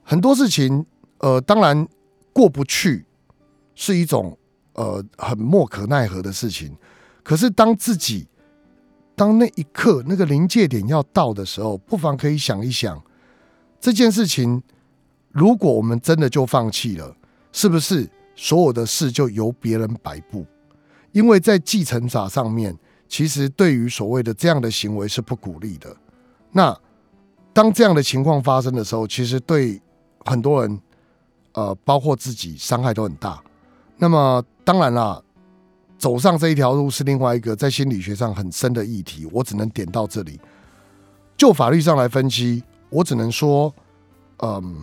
[0.04, 0.86] 很多事情，
[1.18, 1.88] 呃，当然
[2.32, 3.04] 过不去
[3.74, 4.38] 是一种
[4.74, 6.76] 呃很莫可奈何的事情。
[7.24, 8.28] 可是，当自己
[9.16, 13.02] 当那一刻那个临界点要到的时候，不妨可以想一想
[13.80, 14.62] 这件事情。
[15.30, 17.14] 如果我们真的就放弃了，
[17.52, 20.44] 是不是所有的事就由别人摆布？
[21.12, 22.76] 因为在继承法上面，
[23.08, 25.94] 其实对于所谓的这样的行为是不鼓励的。
[26.52, 26.76] 那
[27.52, 29.80] 当这样的情况发生的时候，其实对
[30.24, 30.80] 很多人，
[31.52, 33.42] 呃，包括自己伤害都很大。
[33.96, 35.20] 那么当然啦，
[35.98, 40.38] 走上这一条路是另外一个在心理学上很深的议题，我只能点到这里。
[41.36, 43.74] 就法律上来分析，我只能说，
[44.38, 44.76] 嗯，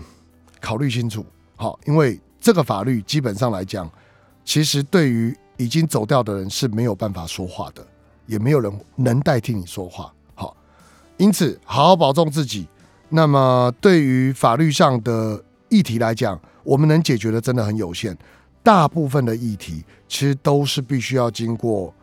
[0.66, 1.24] 考虑清楚，
[1.56, 3.88] 好，因为这个法律基本上来讲，
[4.44, 7.86] 其实对于已经走掉的人是没有办法说话的，
[8.26, 10.58] 也没有人能代替你说话，好，
[11.18, 12.68] 因此好好保重自己。
[13.10, 18.18] 那么对于法律上的议题来讲，我们能解决的真的很有限，
[18.64, 21.94] 大部分的议题其实都是必须要经过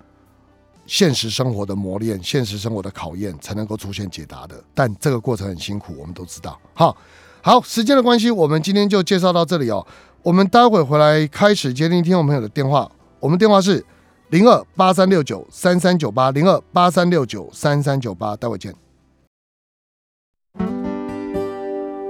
[0.86, 4.62] 现实生活的磨练、现实生活的考验，才能够出现解答的。
[4.72, 6.58] 但这个过程很辛苦，我们都知道。
[6.72, 6.96] 好，
[7.44, 9.84] 好，时间的关系，我们今天就介绍到这里哦。
[10.22, 13.84] 我们待会回来开始接听听众朋友的电话，我们电话是
[14.30, 18.72] 零二八三六九三三九八零二八三六九三三九八，待会见。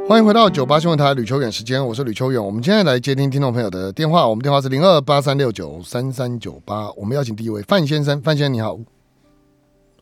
[0.07, 2.45] 欢迎回到九八新闻台吕秋远时间，我是吕秋远。
[2.45, 6.93] 我们今天来接听听众朋友的电话，我们电话是零二八三六九三三九八。
[6.93, 8.79] 我们邀请第一位范先生，范先生你好。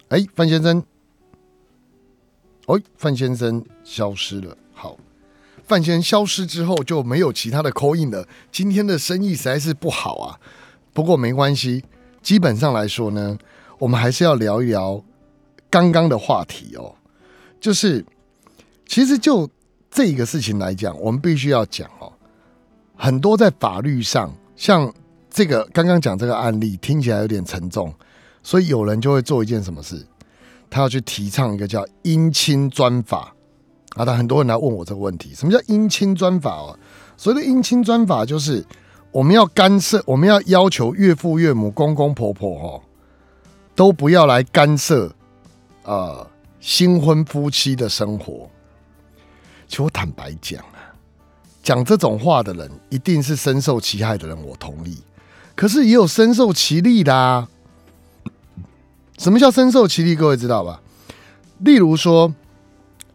[0.08, 0.82] 哎，范先生，
[2.66, 4.56] 哎，范先生消失了。
[5.70, 8.26] 范先生消失之后就没有其他的口音了。
[8.50, 10.40] 今天的生意实在是不好啊。
[10.92, 11.84] 不过没关系，
[12.20, 13.38] 基本上来说呢，
[13.78, 15.02] 我们还是要聊一聊
[15.70, 16.96] 刚刚的话题哦，
[17.60, 18.04] 就是
[18.86, 19.48] 其实就。
[19.92, 22.12] 这个事情来讲，我们必须要讲哦，
[22.94, 24.94] 很多在法律上，像
[25.28, 27.92] 这个刚刚讲这个案例，听起来有点沉重，
[28.40, 30.06] 所以有人就会做一件什么事，
[30.70, 33.34] 他要去提倡一个叫姻亲专法
[33.96, 34.04] 啊。
[34.04, 36.78] 但很多人来问我这个问题，什么叫姻亲专法哦？
[37.16, 38.64] 所谓的姻亲专法，就是
[39.12, 42.82] 我们要干涉，我们要要求岳父岳母、公公婆婆哦，
[43.74, 45.12] 都不要来干涉
[45.84, 46.26] 呃
[46.60, 48.48] 新婚夫妻的生活。
[49.68, 50.80] 其实我坦白讲啊，
[51.62, 54.98] 讲这种话的人一定是深受其害的人，我同意。
[55.54, 57.48] 可是也有深受其利的啊。
[59.18, 60.16] 什么叫深受其利？
[60.16, 60.80] 各位知道吧？
[61.58, 62.32] 例如说，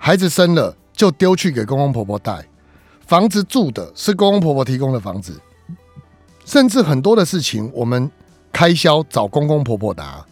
[0.05, 2.45] 孩子生了就丢去给公公婆婆带，
[3.07, 5.41] 房子住的是公公婆婆提供的房子，
[6.45, 8.11] 甚至很多的事情，我们
[8.51, 10.23] 开销找公公婆婆拿。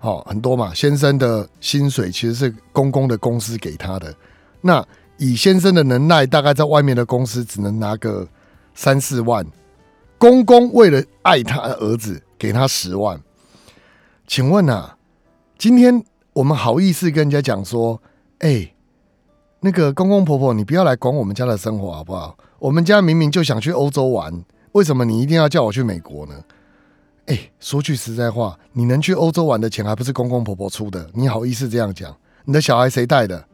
[0.00, 4.14] 哦，很多嘛，先生的薪水其实是公公的公司给他的，
[4.60, 4.86] 那。
[5.16, 8.28] 以先生的能耐，大概在外面的公司只能拿个
[8.74, 9.46] 三四万。
[10.18, 13.18] 公公为了爱他的儿子，给他十万。
[14.26, 14.98] 请问啊，
[15.56, 18.02] 今天我们好意思跟人家讲说，
[18.40, 18.74] 哎，
[19.64, 22.36] 那个公公婆婆，你不要来管我们家的生活好不好？
[22.58, 26.34] 我们家明明就想去欧洲玩，为什么你一定要叫我去美国呢？
[27.26, 31.08] 哎，说句实在话，你能去欧洲玩的钱还不是公公婆婆出的？
[31.14, 32.12] 你好意思这样讲？
[32.44, 33.46] 你的小孩谁带的？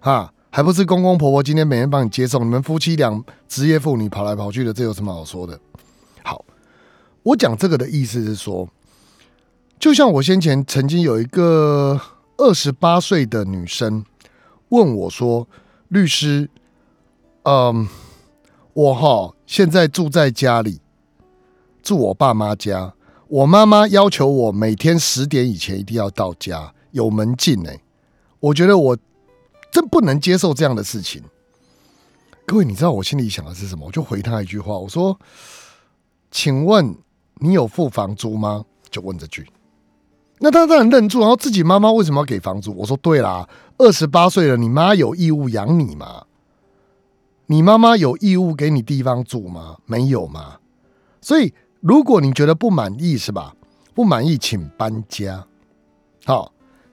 [0.00, 0.32] 哈？
[0.52, 5.60] 还不是公公婆婆今天每天帮你接送，你们夫妻俩职业妇女跑来跑去的，这有什么好说的？
[6.24, 6.42] 好，
[7.22, 8.66] 我讲这个的意思是说，
[9.78, 12.00] 就像我先前曾经有一个
[12.38, 14.04] 二十八岁的女生
[14.70, 15.46] 问我说
[15.88, 16.50] ：“律师，
[17.44, 17.86] 嗯，
[18.72, 20.80] 我哈现在住在家里，
[21.82, 22.94] 住我爸妈家，
[23.28, 27.80] 我妈妈要求我每天十点以前一定要到家，有门禁哎，
[28.40, 28.98] 我觉得我。”
[29.72, 31.22] 真不能接受这样的事情，
[32.44, 33.86] 各位，你知道我心里想的是什么？
[33.86, 35.16] 我就回他一句话，我说
[36.32, 36.92] ：“请问
[37.36, 39.48] 你有付房租吗？”就问这句。
[40.42, 42.74] 那他当然愣住，然后自己妈妈为什么要给房租？
[42.74, 46.24] 我说：“对啦，二十八岁了，你妈有义务养你吗？
[47.46, 49.76] 你妈妈有义务给你地方住吗？
[49.84, 50.56] 没有吗？
[51.20, 53.54] 所以如果你觉得不满意，是吧？
[53.94, 55.46] 不满意，请搬家。
[56.24, 56.52] 好，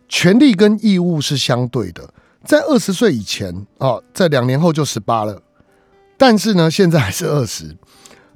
[0.10, 5.42] 权利跟义务是相对的。”在二十岁以前啊，在两年后就十八了，
[6.18, 7.78] 但是呢，现在还是二十。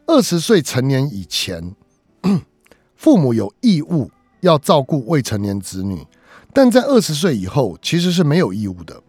[0.06, 1.76] 二十岁成年以前，
[2.96, 6.06] 父母有义务要照顾未成年子女，
[6.54, 9.02] 但在二十岁以后其实是没有义务的。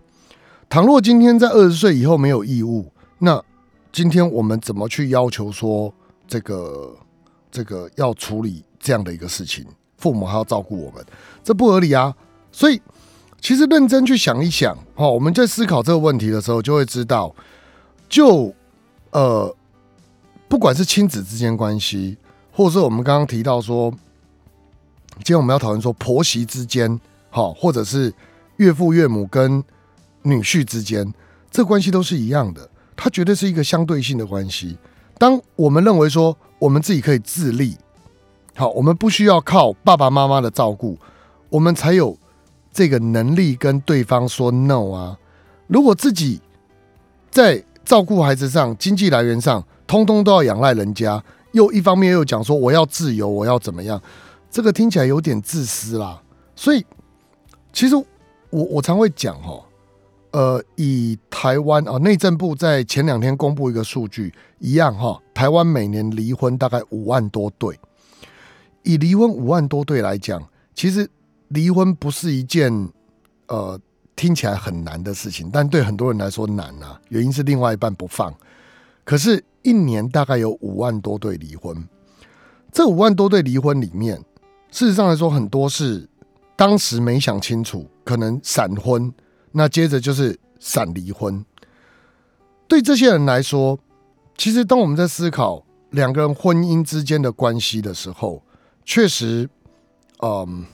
[0.71, 3.43] 倘若今天在二十岁以后没有义务，那
[3.93, 5.93] 今天我们怎么去要求说
[6.27, 6.97] 这个
[7.51, 9.67] 这个要处理这样的一个事情？
[9.99, 11.05] 父母还要照顾我们，
[11.45, 12.15] 这不合理啊！
[12.51, 12.81] 所以。
[13.45, 17.35] 其实认真去想一想，哈，我们在思考这个问题的时候，就会知道，
[18.09, 18.55] 就
[19.11, 19.53] 呃，
[20.49, 22.17] 不管是亲子之间关系，
[22.53, 23.93] 或者是我们刚刚提到说，
[25.19, 28.13] 今天我们要讨论说婆媳之间，好，或者是
[28.57, 29.63] 岳父岳母跟
[30.23, 31.13] 女婿之间，
[31.51, 34.77] 这关系都是一样的，它绝对是一个相对性的关系。
[35.19, 37.77] 当我们认为说我们自己可以自立，
[38.55, 40.99] 好，我们不需要靠爸爸妈妈的照顾，
[41.49, 42.19] 我们才有。
[42.75, 45.19] 这个能力跟对方说 no 啊！
[45.67, 46.41] 如果自己
[47.31, 51.23] 在照顾孩子上、经济来源上，通通都要仰赖人家，
[51.53, 54.01] 又一方面又讲说我要自由，我要怎么样？
[54.53, 56.23] 这个听起来有点自私啦。
[56.55, 56.85] 所以，
[57.73, 58.07] 其实我
[58.51, 59.65] 我常会讲哈，
[60.33, 67.81] 呃，以台湾啊内政部在前两天公布一个数据，一样哈，台湾每年离婚大概五万多对。
[68.83, 71.09] 以离婚五万多对来讲，其实
[71.49, 72.71] 离婚不是一件
[73.49, 73.81] 呃
[74.15, 77.01] 听起来很难的事情，但对很多人来说难啊。
[77.09, 78.35] 原因是另外一半不放。
[79.05, 81.89] 可是，一年大概有五万多对离婚。
[82.71, 84.23] 这五万多对离婚里面，
[84.73, 86.09] 事实上来说，很多是
[86.57, 89.13] 当时没想清楚，可能闪婚，
[89.53, 91.45] 那接着就是闪离婚。
[92.67, 93.79] 对这些人来说，
[94.37, 98.43] 其实当我们在思考两个人婚姻之间的关系的时候，
[98.85, 99.49] 确实，
[100.23, 100.65] 嗯，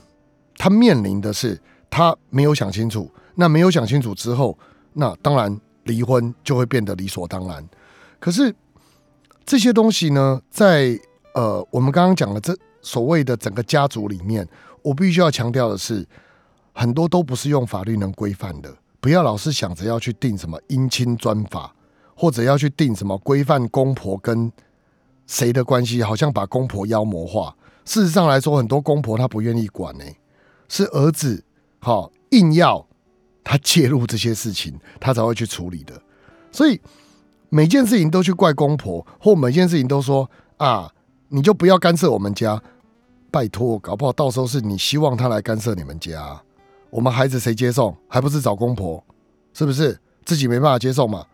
[0.57, 1.59] 他面临的是
[1.89, 3.11] 他没有想清楚。
[3.35, 4.57] 那没有想清楚之后，
[4.93, 7.67] 那当然离婚就会变得理所当然。
[8.19, 8.53] 可是
[9.45, 10.99] 这些东西呢，在
[11.33, 14.47] 呃我们刚刚讲的这所谓的整个家族里面，
[14.81, 16.07] 我必须要强调的是，
[16.73, 18.73] 很多都不是用法律能规范的。
[19.01, 21.73] 不要老是想着要去定什么姻亲专法，
[22.15, 24.51] 或者要去定什么规范公婆跟
[25.25, 27.55] 谁的关系，好像把公婆妖魔化。
[27.85, 30.03] 事实上来说，很多公婆他不愿意管呢，
[30.67, 31.43] 是儿子
[31.79, 32.85] 好硬要
[33.43, 36.01] 他介入这些事情，他才会去处理的。
[36.51, 36.79] 所以
[37.49, 40.91] 每件事情都去怪公婆，或每件事情都说啊，
[41.29, 42.61] 你就不要干涉我们家。
[43.31, 46.41] 拜托，搞不好到时候是你希望他来干涉你们家，
[46.89, 49.03] 我们孩子谁接送，还不是找公婆？
[49.53, 51.25] 是不是自己没办法接受嘛？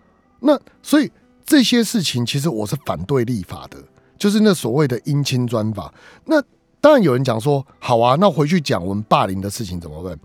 [0.41, 1.11] 那所以
[1.45, 3.77] 这些事情，其实我是反对立法的。
[4.17, 5.93] 就是那所谓的姻亲专法，
[6.25, 6.41] 那
[6.79, 10.17] 当然有人讲说，好啊，那回去讲我们霸凌的事情怎么办？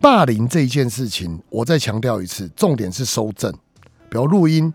[0.00, 3.52] 霸凌这一件事情，我再强调一次，重点是收证，
[4.08, 4.72] 比如录音、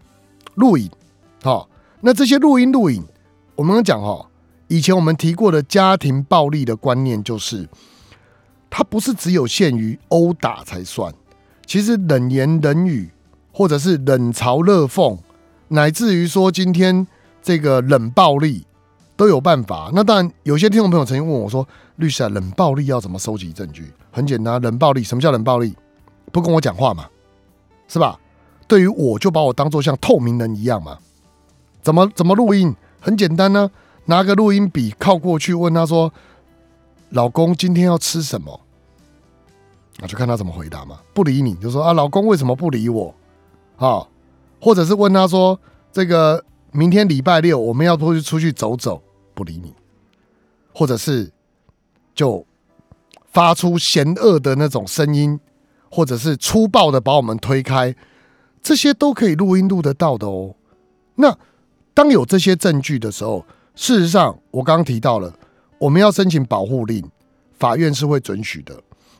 [0.56, 0.90] 录影，
[1.42, 1.70] 好，
[2.02, 3.02] 那这些录音、录影，
[3.56, 4.30] 我们讲哈，
[4.68, 7.68] 以前我们提过的家庭暴力的观念，就是
[8.70, 11.14] 它不是只有限于殴打才算，
[11.66, 13.12] 其实冷言冷语，
[13.52, 15.18] 或者是冷嘲热讽，
[15.70, 17.08] 乃至于说今天。
[17.46, 18.66] 这个冷暴力
[19.18, 19.92] 都有办法。
[19.94, 25.76] 那当然，有些听众朋友曾经问我说：“律师啊，冷暴力要怎么收集证据？”很简单，冷暴力什么叫冷暴力？
[26.32, 27.06] 不跟我讲话嘛，
[27.90, 28.18] 是吧？
[28.66, 30.98] 对于我就把我当做像透明人一样嘛。
[31.82, 32.74] 怎么怎么录音？
[33.04, 33.70] 很简单呢，
[34.06, 36.12] 拿个录音笔靠过去问他说
[37.12, 38.62] ：“老公今天要吃什么？”
[40.00, 41.00] 那就看他怎么回答嘛。
[41.14, 43.14] 不理你就说：“啊，老公为什么不理我？”
[43.78, 44.08] 啊，
[44.62, 45.60] 或者是问他说
[45.92, 46.44] ：“这个。”
[46.76, 49.00] 明天礼拜六我们要出去出去走走，
[49.36, 49.76] 不理你，
[50.74, 51.32] 或者是
[52.16, 52.44] 就
[53.32, 55.40] 发出嫌恶的那种声音，
[55.92, 57.96] 或者是粗暴的把我们推开，
[58.64, 60.56] 这些都可以录音录得到的哦。
[61.14, 61.38] 那
[61.94, 65.34] 当有这些证据的时候，事实上我刚刚提到了，
[65.80, 67.04] 我们要申请保护令，
[67.58, 68.76] 法院是会准许的。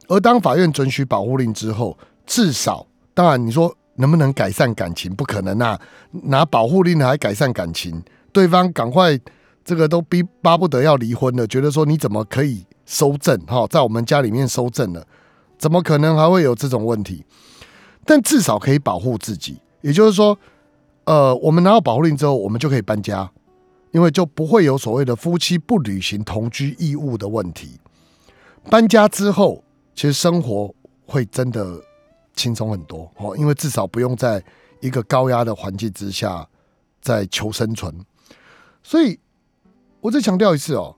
[0.08, 3.76] 而当法院准许保护令之后，至少当然你说。
[3.96, 5.14] 能不能改善感情？
[5.14, 5.80] 不可能啊！
[6.24, 9.16] 拿保护令来改善感情，对方赶快
[9.64, 13.40] 这个都逼巴不得要离婚了，觉得说你怎么可以收证？
[13.46, 15.06] 哈，在我们家里面收证了，
[15.60, 17.24] 怎么可能还会有这种问题？
[18.04, 20.36] 但至少可以保护自己，也就是说，
[21.06, 23.32] 呃，我们拿到保护令之后，我们就可以搬家，
[23.92, 27.80] 因为就不会有所谓的夫妻不履行同居义务的问题。
[28.70, 29.64] 搬家之后，
[29.96, 30.74] 其实生活
[31.06, 31.82] 会真的。
[32.36, 34.44] 轻松很多哦，因为至少不用在
[34.80, 36.50] 一个高压的环境之下
[37.00, 37.96] 在求生存。
[38.82, 39.20] 所以，
[40.02, 40.96] 我再强调一次哦，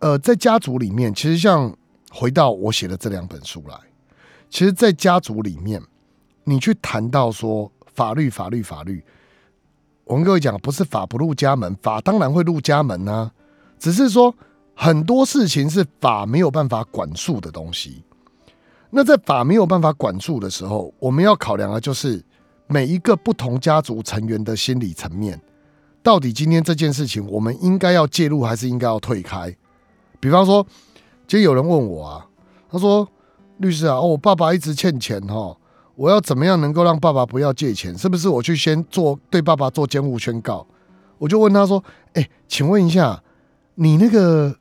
[0.00, 1.72] 呃，在家族里面，其实像
[2.10, 3.78] 回到我写的这两本书来，
[4.50, 5.80] 其实，在家族里面，
[6.42, 9.02] 你去谈到说法律、法律、法律，
[10.04, 13.30] 我跟各位讲，不是法不入家门，法当然会入家门啊，
[13.78, 14.34] 只是说
[14.74, 18.02] 很多事情是法没有办法管束的东西。
[18.90, 22.24] 那在法没有办法管束的时候，我们要考量的就是
[22.66, 25.40] 每一个不同家族成员的心理层面，
[26.02, 29.56] 到底今天这件事情，我们应该要介入还是应该要退开？
[30.20, 30.64] 比方说，
[31.26, 32.26] 今天有人问我啊，
[32.70, 33.08] 他说
[33.58, 35.56] ：“律师啊，我爸爸一直欠钱哈，
[35.96, 37.96] 我要怎么样能够让爸爸不要借钱？
[37.96, 40.66] 是不是我去先做对爸爸做监护宣告？”
[41.18, 41.82] 我就问他说
[42.14, 43.22] ：“哎，请问一下，
[43.74, 44.54] 你那个？”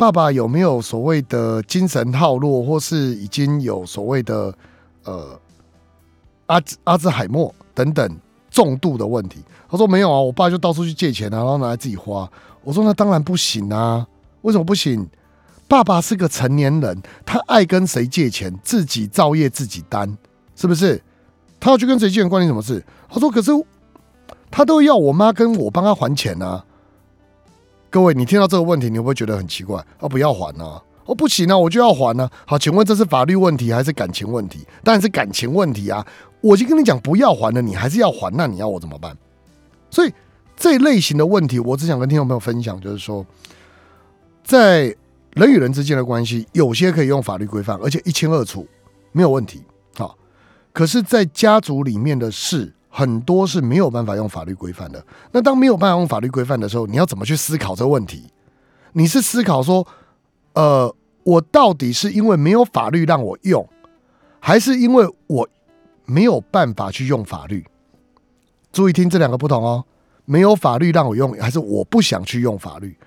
[0.00, 4.50] 爸爸有没有所谓的精神耗弱，或是已经有所谓的
[5.04, 5.38] 呃
[6.46, 8.18] 阿阿兹海默等等
[8.50, 9.40] 重度的问题？
[9.68, 12.26] 他说没有啊，我爸就到处去借钱啊，然后拿来自己花。
[12.64, 14.06] 我说那当然不行啊，
[14.40, 15.06] 为什么不行？
[15.68, 20.16] 爸爸是个成年人，他爱跟谁借钱，自己造业自己担，
[20.60, 21.02] 是不是？
[21.58, 22.84] 他要去跟谁借钱，关你什么事？
[23.08, 23.50] 他说可是
[24.50, 26.62] 他都要我妈跟我帮他还钱啊。
[27.88, 29.82] 各位，你听到这个问题，你会不会觉得很奇怪？
[29.98, 30.82] 啊，不要还呢？
[31.06, 32.28] 哦，不行啊，我就要还呢。
[32.46, 34.66] 好，请问这是法律问题还是感情问题？
[34.84, 36.06] 当然是感情问题啊！
[36.42, 39.16] 我就跟你讲不要还了，你还是要还，那你要我怎么办？
[39.90, 40.12] 所以
[40.56, 43.24] 这类型的问题，我只想跟听众朋友分享，就是说，
[44.44, 44.94] 在
[45.32, 48.68] 人与人之间的关系，有些可以用法律规范，而且一清二楚，
[49.12, 49.62] 没有问题。
[50.72, 52.74] 可是，在家族里面的事。
[52.92, 55.00] 很多是没有办法用法律规范的。
[55.30, 58.24] 那当没有办法用法律规范的时候，你要怎么去思考这个问题？
[58.94, 59.86] 你是思考说，
[60.54, 60.92] 呃，
[61.22, 63.64] 我到底是因为没有法律让我用，
[64.40, 65.48] 还是因为我
[66.04, 67.64] 没有办法去用法律？
[68.72, 69.84] 注意听这两个不同哦。
[70.24, 72.98] 没有法律让我用，还是我不想去用法律？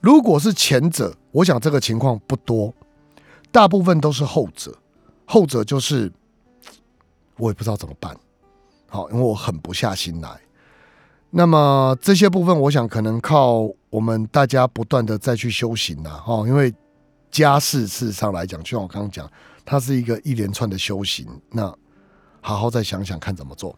[0.00, 2.72] 如果是前者，我想这个情况不多，
[3.50, 4.78] 大部分都是后者。
[5.24, 6.12] 后者就是
[7.42, 8.16] 我也不知道怎么办。
[8.88, 10.30] 好，因为我狠不下心来。
[11.30, 16.46] 那么这些部分，我想可能靠我们大家不断的再去修行了哈。
[16.46, 16.72] 因为
[17.32, 19.28] 家事事实上来讲，就像我刚刚讲，
[19.64, 21.26] 它是一个一连串的修行。
[21.50, 21.62] 那
[22.40, 23.76] 好好再想想看怎么做。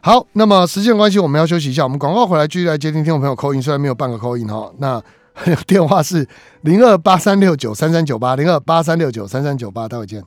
[0.00, 1.84] 好，那么时间关系，我们要休息一下。
[1.84, 4.72] 我们广告回来继续来接听听众朋友扣音，虽然没有半个扣音哈。
[4.78, 5.00] 那
[5.64, 6.26] 电话是
[6.62, 10.24] 零二八三六九三三九八零二八三六九三三九八，待会见。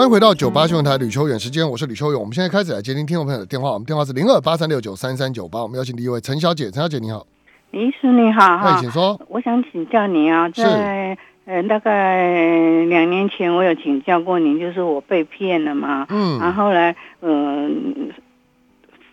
[0.00, 2.18] 欢迎回到九八新闻台吕秋远时间，我是吕秋远。
[2.18, 5.60] 我们现在开始来接听听众朋友的电话，我们电话是零二八三六九三三九八。
[5.62, 7.26] 我们邀请第一位陈小姐，陈小姐你好，
[7.72, 9.20] 李师你好哈，请说。
[9.28, 18.10] 我想请教您啊，在呃大概两年前我有请教过您，就是我被骗了嘛，嗯，然后来嗯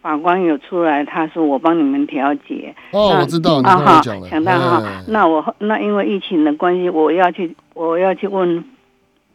[0.01, 2.73] 法官有出来，他说我帮你们调解。
[2.93, 8.63] 哦，我知道，啊哈，想到哈，那我那因为疫情的关系，我要去我要去问。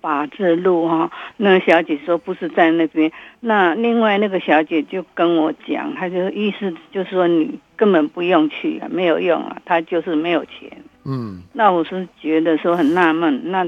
[0.03, 3.11] 法治路哈，那个小姐说不是在那边。
[3.39, 10.71] 那另外那个小姐就跟我讲，她就意思就是说你根本不用去啊，没有用啊，她就是没有钱。
[11.05, 13.41] 嗯，那我是觉得说很纳闷。
[13.51, 13.65] 那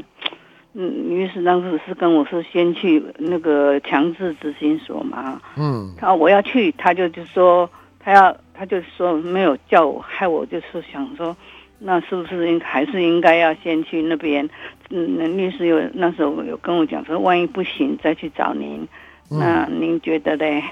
[0.74, 5.40] 嗯，于是当时是跟我说先去那个强制执行所嘛。
[5.56, 7.70] 嗯，他我要去，他就就说
[8.00, 11.36] 他要，他就说没有叫我，害我就是想说。
[11.78, 14.48] 那是不是应还是应该要先去那边？
[14.90, 18.86] 嗯，律师有那时候有跟我讲说，万一不行再去找您。
[19.28, 20.62] 那您觉得嘞？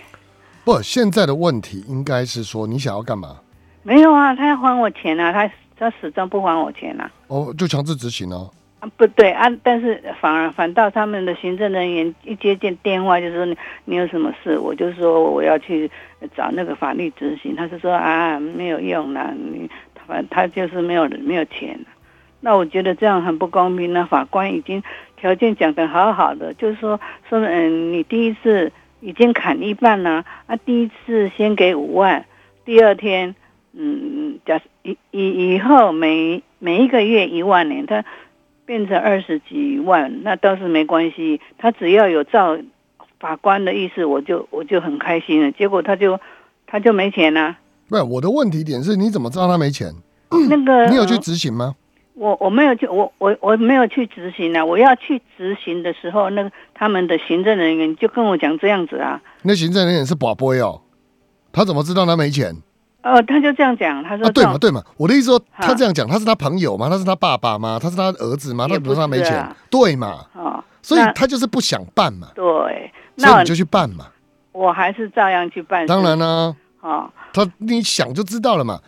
[0.65, 3.37] 不，现在的问题应该是说你想要干嘛？
[3.83, 7.11] 没有啊，他要还我钱啊，他他始终不还我钱啊。
[7.27, 8.49] 哦，就强制执行哦。
[8.79, 15.91] 啊，不对啊，但是反而反倒他们的行政人员一接见电话就说你你有什么事，我就说我要去
[16.37, 19.69] 找那个法律执行，他是说啊没有用了你。
[20.07, 21.79] 反正他就是没有没有钱，
[22.41, 23.93] 那我觉得这样很不公平。
[23.93, 24.83] 那法官已经
[25.17, 32.25] 条件讲的好好的，就是说说嗯，你第一次已经砍一半了啊，第一次先给五万，
[32.65, 33.35] 第二天
[33.73, 38.05] 嗯，假以以以后每每一个月一万年，他
[38.67, 41.41] 变成二十几万，那倒是没关系。
[41.59, 42.59] 他只要有照
[43.19, 45.53] 法官的意思，我就我就很开心了。
[45.53, 46.21] 结果他就
[46.67, 47.59] 他就没钱了。
[47.93, 49.93] 不是我的问题点是，你怎么知道他没钱？
[50.49, 51.75] 那个你有去执行吗？
[52.15, 54.65] 我我没有去，我我我没有去执行啊！
[54.65, 59.21] 我要去执行的时候，那个他们的行政人员就跟我讲这样子啊。
[59.43, 60.81] 那行政人员是宝贝哦，
[61.53, 62.55] 他怎么知道他没钱？
[63.03, 64.83] 哦，他就这样讲，他说对嘛对嘛。
[64.97, 66.89] 我的意思说，他这样讲，他是他朋友吗？
[66.89, 67.79] 他是他爸爸吗？
[67.83, 68.67] 他是他儿子吗？
[68.69, 69.47] 他不是他没钱？
[69.69, 70.25] 对嘛？
[70.35, 72.29] 哦，所以他就是不想办嘛。
[72.35, 74.07] 对，那你就去办嘛。
[74.53, 75.87] 我还是照样去办。
[75.87, 76.55] 当然啦。
[76.81, 77.11] 啊。
[77.33, 78.81] 他你想就知道了嘛？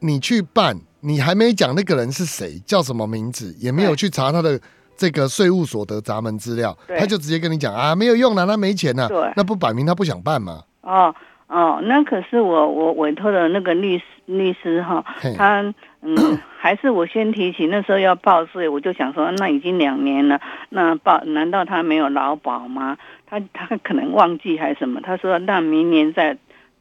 [0.00, 4.60] 你去办，你还没讲那个人是谁，叫什么名字，也没有去查他的
[4.94, 10.62] 这个税务所得闸门资料，他就直接跟你讲啊，没有用了，他没钱呢，那不摆明他不想办吗？
[10.82, 11.14] 哦
[11.48, 15.02] 哦，那可是我我委托的那个律师律师哈，
[15.36, 15.62] 他
[16.02, 16.14] 嗯，
[16.58, 20.38] 还是我先提起那时候要报税，我就想说，那已经两年了，
[20.68, 22.98] 那报难道他没有劳保吗？
[23.26, 25.00] 他他可能忘记还是什么？
[25.02, 26.36] 他说那明年再。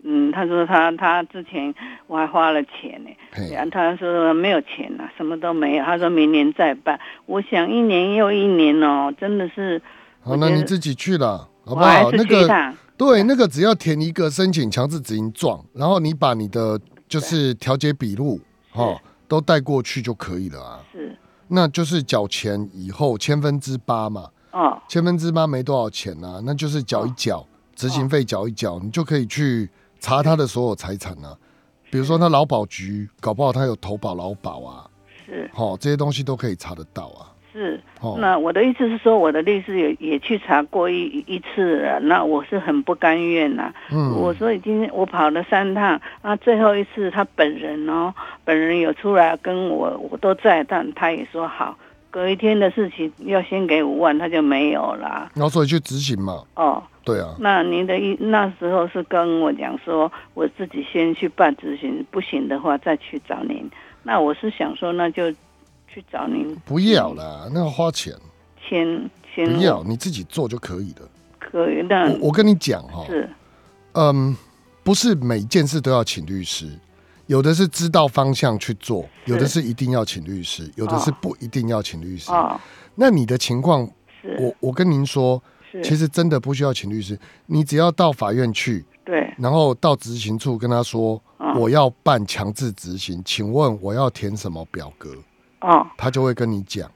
[0.07, 1.73] 嗯，他说他他之前
[2.05, 3.09] 我还花了钱呢，
[3.51, 5.83] 然后他说没有钱了，什么都没有。
[5.83, 6.99] 他说明年再办。
[7.25, 9.81] 我想一年又一年哦，真的是。
[10.21, 12.11] 好，那你自己去了，好不好？
[12.11, 12.47] 那个
[12.95, 18.39] 对，那个只要填一个申请强制执行状，然后你把你的就是调解笔录
[18.69, 18.95] 哈
[19.27, 20.79] 都带过去就可以了啊。
[20.91, 21.17] 是。
[21.47, 24.29] 那就是缴钱以后千分之八嘛。
[24.51, 24.79] 哦。
[24.87, 27.43] 千分之八没多少钱啊，那就是缴一缴
[27.75, 29.67] 执行费，缴一缴，你就可以去。
[30.05, 31.35] 查他的所有财产啊，
[31.89, 34.85] 比如说他劳保局，搞不好他有投保劳保啊，
[35.25, 37.33] 是，好这些东西都可以查得到啊。
[37.51, 37.81] 是。
[38.01, 51.75] 哦，那我的意思是说，我的律师也也去查过一一次了，那我是很不甘愿呐、嗯，我说已经我跑了三趟，那最后一次他本人哦，本人有出来跟我，我都在，但他也说好，
[52.11, 55.31] 隔一天的事情要先给五万，他就没有了。
[55.33, 63.69] 然后所以去执行嘛，哦，对啊，那您的意那时候是跟我讲说，我自己先去办咨询，不行的话再去找您。
[64.01, 65.31] 那我是想说，那就
[65.87, 66.55] 去找您。
[66.65, 68.13] 不要啦，那要花钱，
[68.67, 71.07] 先先不要，你自己做就可以了。
[71.39, 73.29] 可以，那我我跟你讲哈，是。
[73.93, 74.35] 嗯，
[74.83, 76.67] 不是每件事都要请律师，
[77.27, 81.15] 有的是知道方向去做，有的是一定要请律师，有的是哦。
[81.21, 82.31] 不一定要请律师。
[82.31, 82.59] 哦，
[82.95, 83.87] 那你的情况，
[84.21, 84.35] 是。
[84.39, 85.41] 我我跟您说，
[85.83, 95.15] 是，其实真的不需要请律师，你只要到法院去，对，然后到执行处跟他说，哦我要办强制执行，请问我要填什么表格？
[95.61, 96.89] 哦，他就会跟你讲，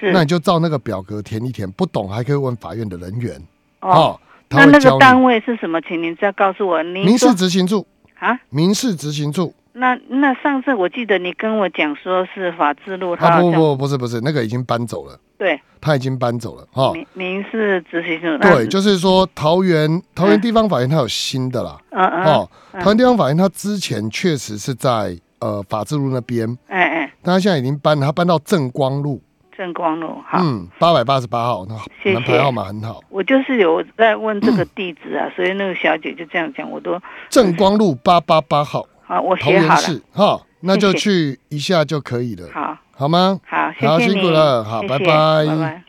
[0.00, 3.40] 是，那你就照那个表格填一填，不懂还可以问法院的人员。
[3.80, 4.18] 哦，
[4.48, 4.78] 那那。
[4.78, 5.80] 个单位是什么？
[5.82, 6.82] 请您再告诉我。
[6.82, 7.86] 您民事执行处，
[8.18, 8.38] 啊？
[8.50, 9.52] 民事执行处。
[9.72, 15.60] 那那上次我记得你跟我讲说是法制路，他啊，不不不是不是，那个已经搬走了，对。
[15.80, 16.92] 他已经搬走了哈。
[16.94, 29.22] 您您是执行署，那对，就是说桃园桃园地方法院它有新的啦，嗯嗯，哦，桃园地方法院它之前确实是在呃法治路那边，哎哎，但它现在已经搬了，它搬到正光路，
[29.54, 30.38] 正光路好。
[30.40, 32.14] 嗯，八百八十八号，那谢谢。
[32.14, 39.68] 门牌号码很好，我就是有在问这个地址啊，所以那个小姐就这样讲，我都正光路八八八号，好，我桃写好了。
[39.68, 43.40] 园市，哈，那就去一下就可以了，好好吗？
[43.44, 45.84] 好，谢好谢好，辛苦了好谢谢拜拜拜拜。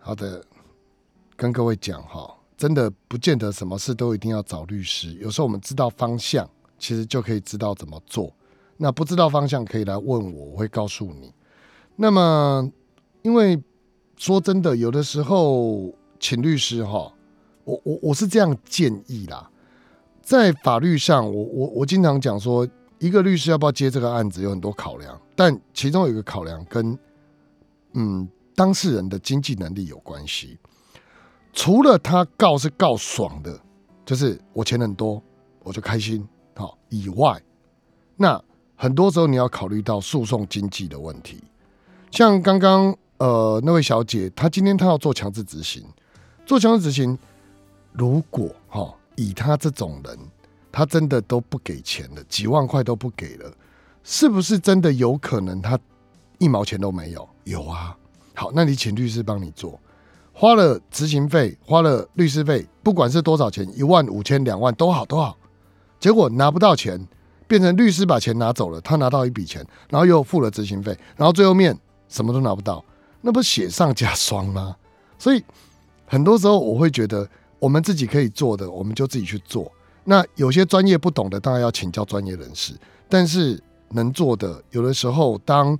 [0.00, 0.44] 好的，
[1.36, 8.32] 跟各位讲哈，真的不见得什么事都一定要找律师，有时候我们知道方向，其实就可以知道怎么做。
[8.76, 11.32] 那不知道方向可以来问我，我会告诉你。
[11.94, 12.68] 那么，
[13.22, 13.62] 因为
[14.16, 17.12] 说真的，有的时候请律师哈，
[17.62, 19.48] 我我我是这样建议啦，
[20.20, 22.66] 在法律上，我我我经常讲说，
[23.00, 26.96] 一个律师要不要接这个案子有很多考量，但其中有一个考量跟
[27.94, 30.58] 嗯当事人的经济能力有关系。
[31.52, 33.58] 除了他告是告爽的，
[34.04, 35.20] 就是我钱很多，
[35.62, 37.42] 我就开心，好以外，
[38.16, 38.40] 那
[38.76, 41.42] 很多时候你要考虑到诉讼经济的问题。
[42.10, 45.82] 像刚刚呃那位小姐，她今天她要做强制执行，
[46.44, 47.18] 做强制执行，
[47.92, 50.18] 如果哈、以她这种人，
[50.72, 53.52] 他真的都不给钱了，几万块都不给了，
[54.04, 55.78] 是不是真的有可能他
[56.38, 57.28] 一毛钱都没有？
[57.44, 57.96] 有啊。
[58.34, 59.78] 好，那你请律师帮你做，
[60.32, 65.36] 花了执行费，花了律师费，不管是多少钱，一万、五千、两万都好都好，
[65.98, 67.06] 结果拿不到钱，
[67.46, 71.76] 变成律师把钱拿走了，他拿到一笔钱，然后又付了执行费，然后最后面
[72.08, 72.82] 什么都拿不到，
[73.20, 74.76] 那不雪上加霜吗？
[75.18, 75.44] 所以
[76.06, 79.70] 很多时候我会觉得，我们自己可以做的，我们就自己去做。
[80.10, 82.72] 那有些专业不懂的，当然要请教专业人士，
[83.08, 85.78] 但是能做的，有的时候当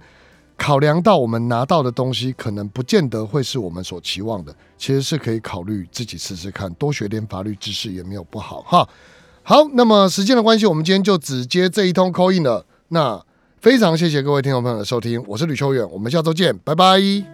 [0.57, 8.89] 考量到我们拿到的东西，可能不见得会是我们所期望的，其实是可以考虑自己试试看，多学点法律知识也没有不好哈。
[9.43, 12.64] 好，那么时间的关系，我们今天就只接这一通 call in 了。
[12.91, 13.20] 那
[13.61, 17.31] 非常谢谢各位听众朋友的收听，我是吕秋远，我们下周见，拜拜。